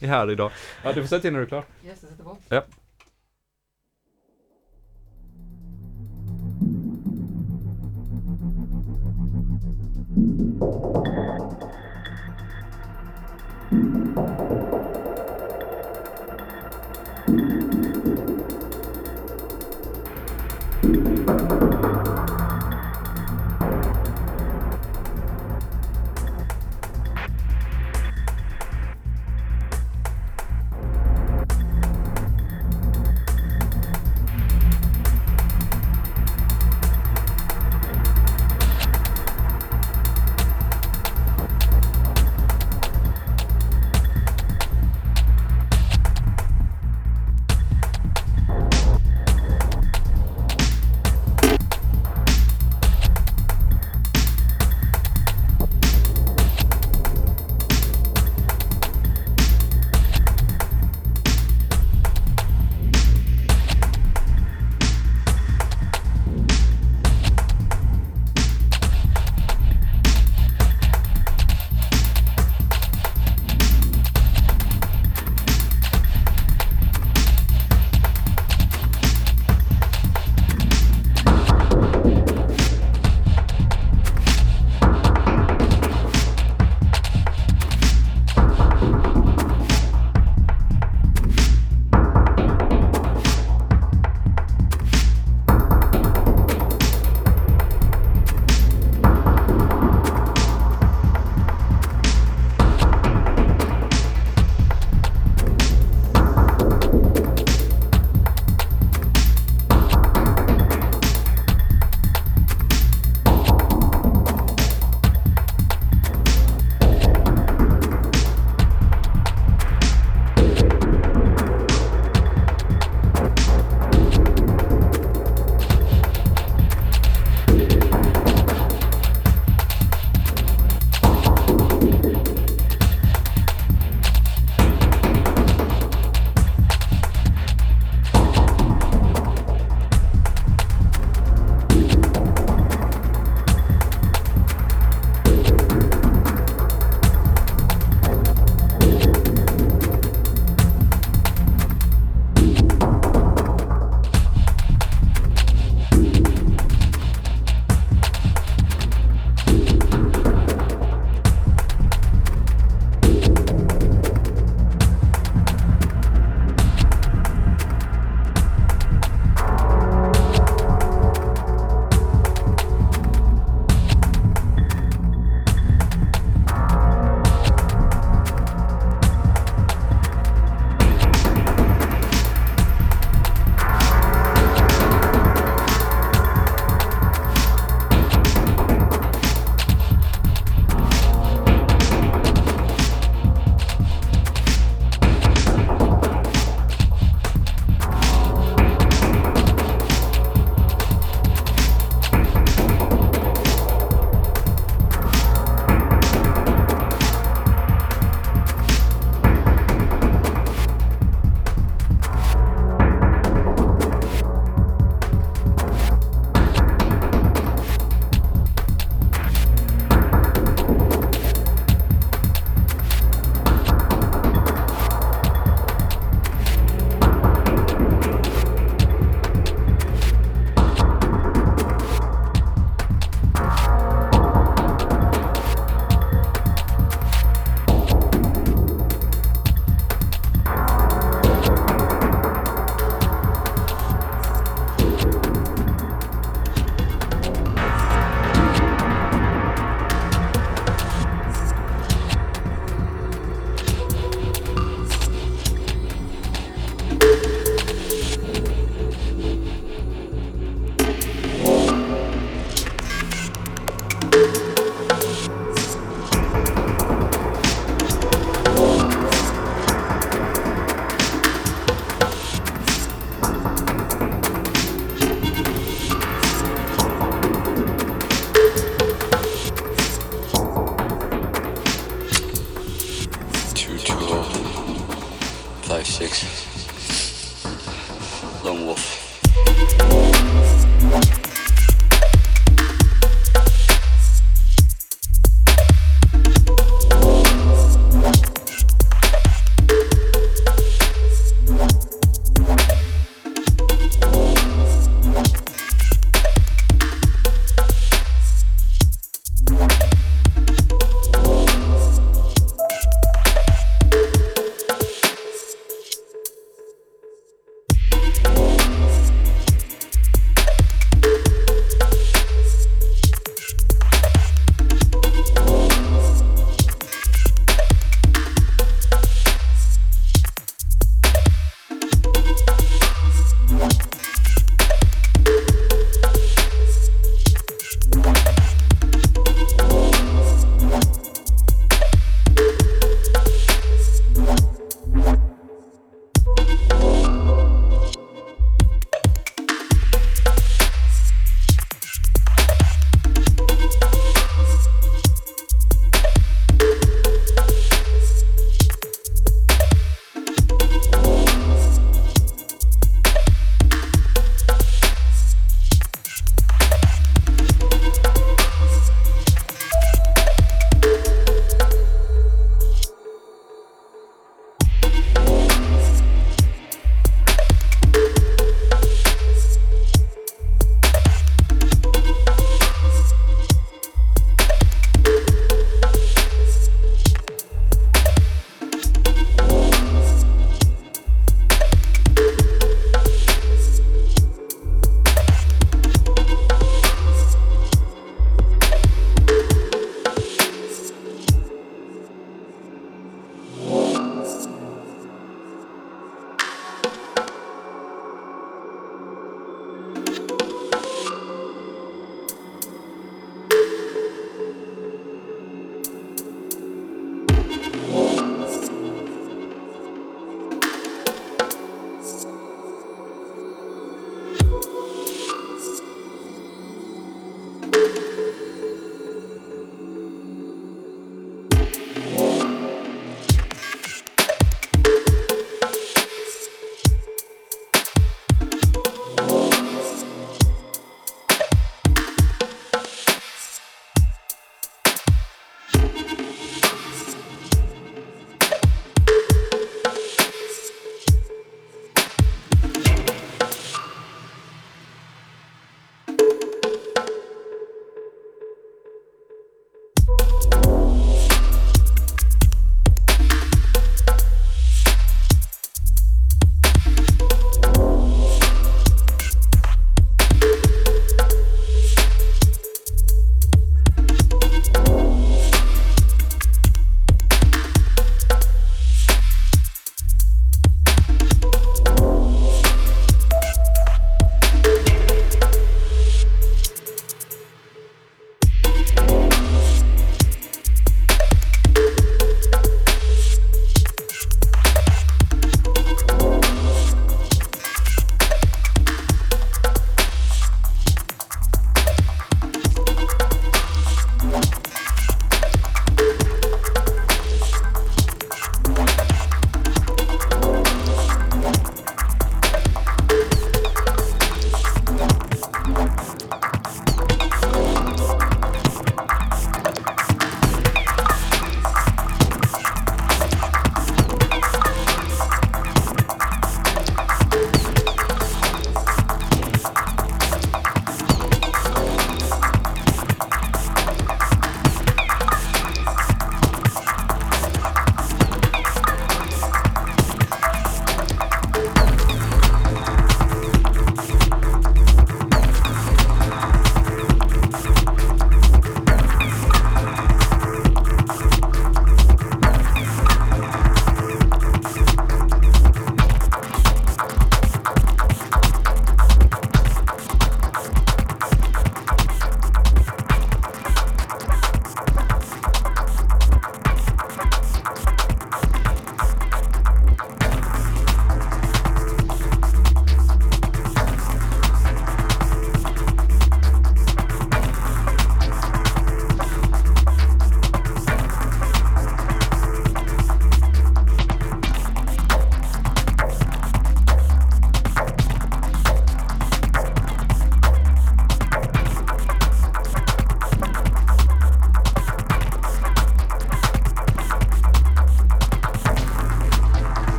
[0.06, 0.50] är här idag.
[0.82, 1.64] Ja, du får sätta in när du är klar.
[1.84, 2.36] Yes, jag sätter på.
[2.48, 2.62] Ja.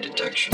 [0.00, 0.52] Detection.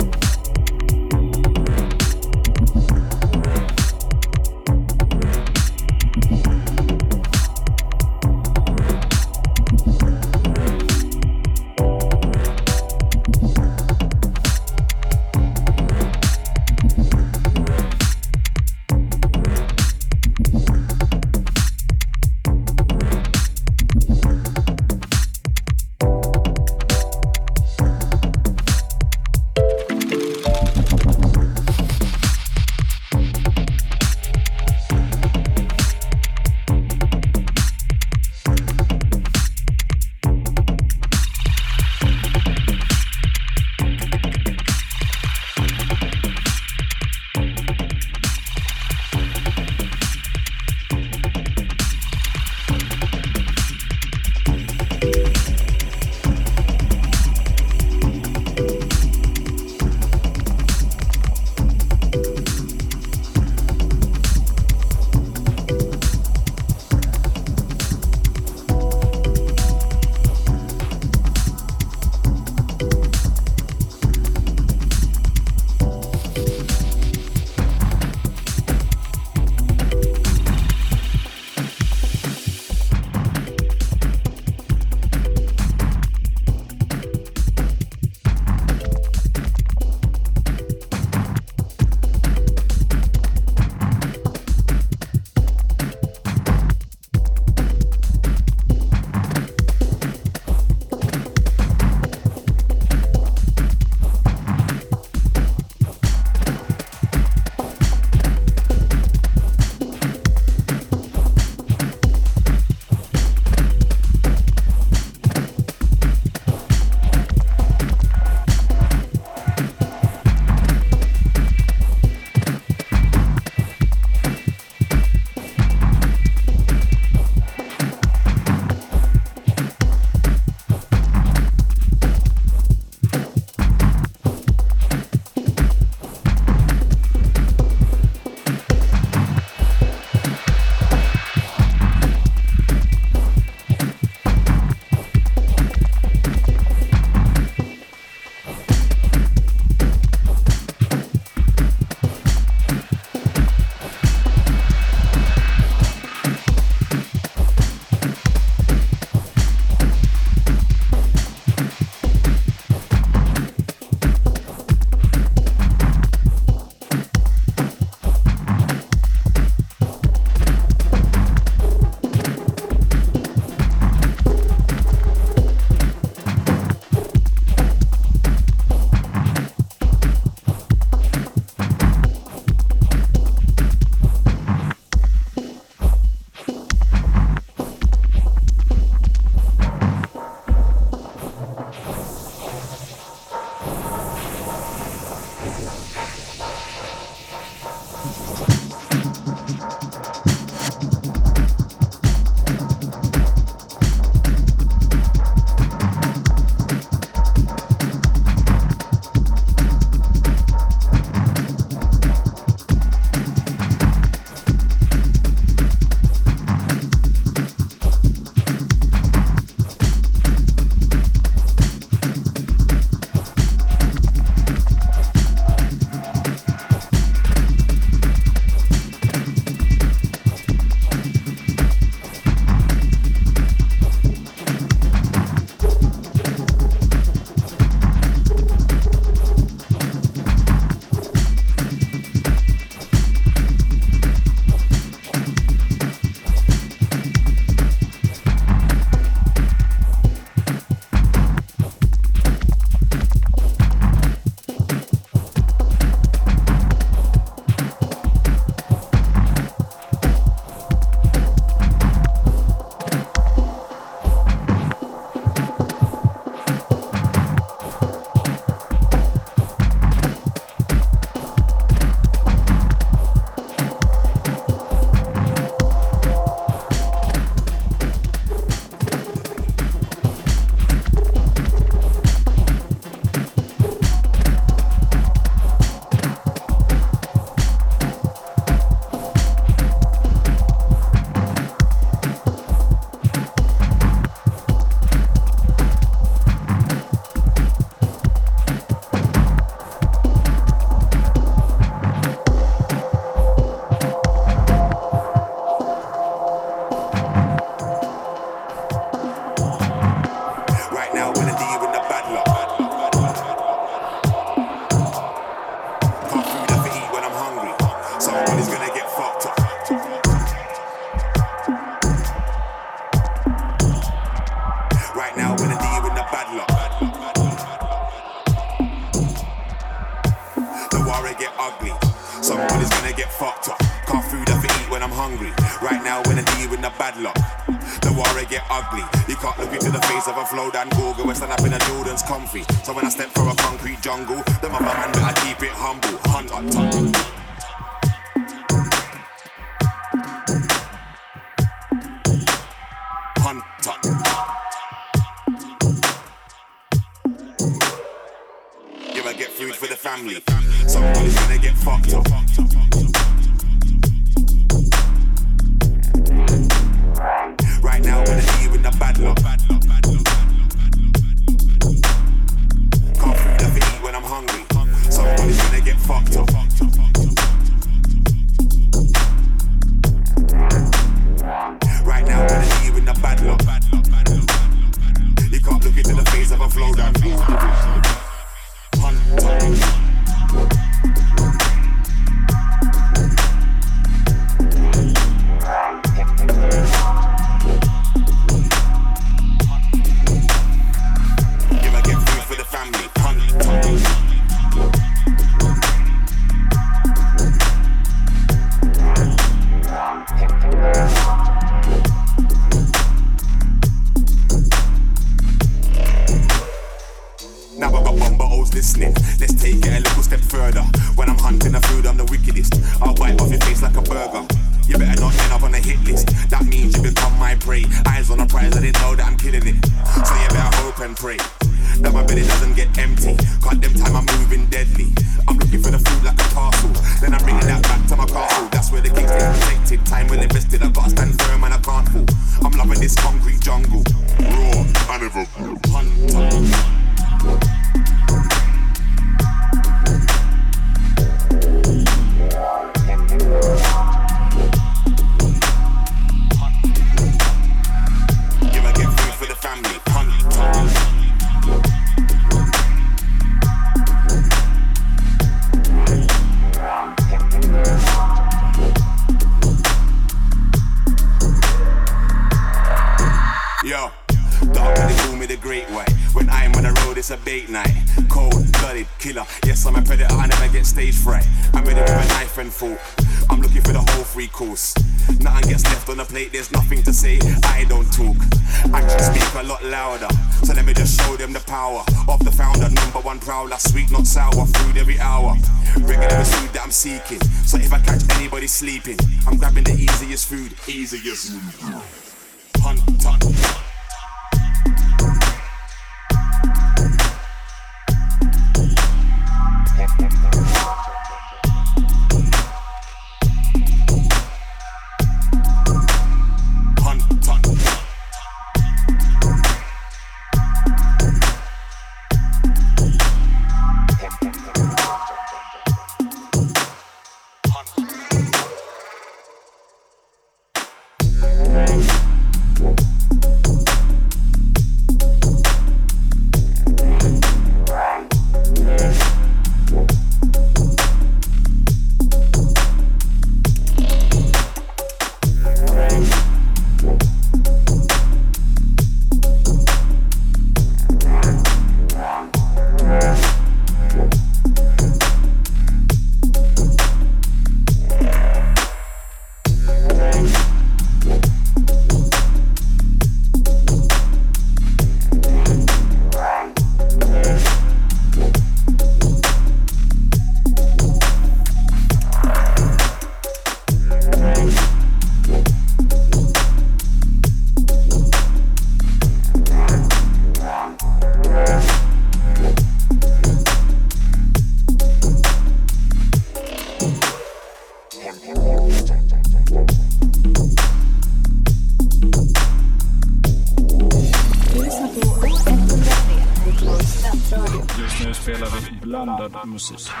[599.69, 600.00] anúncios.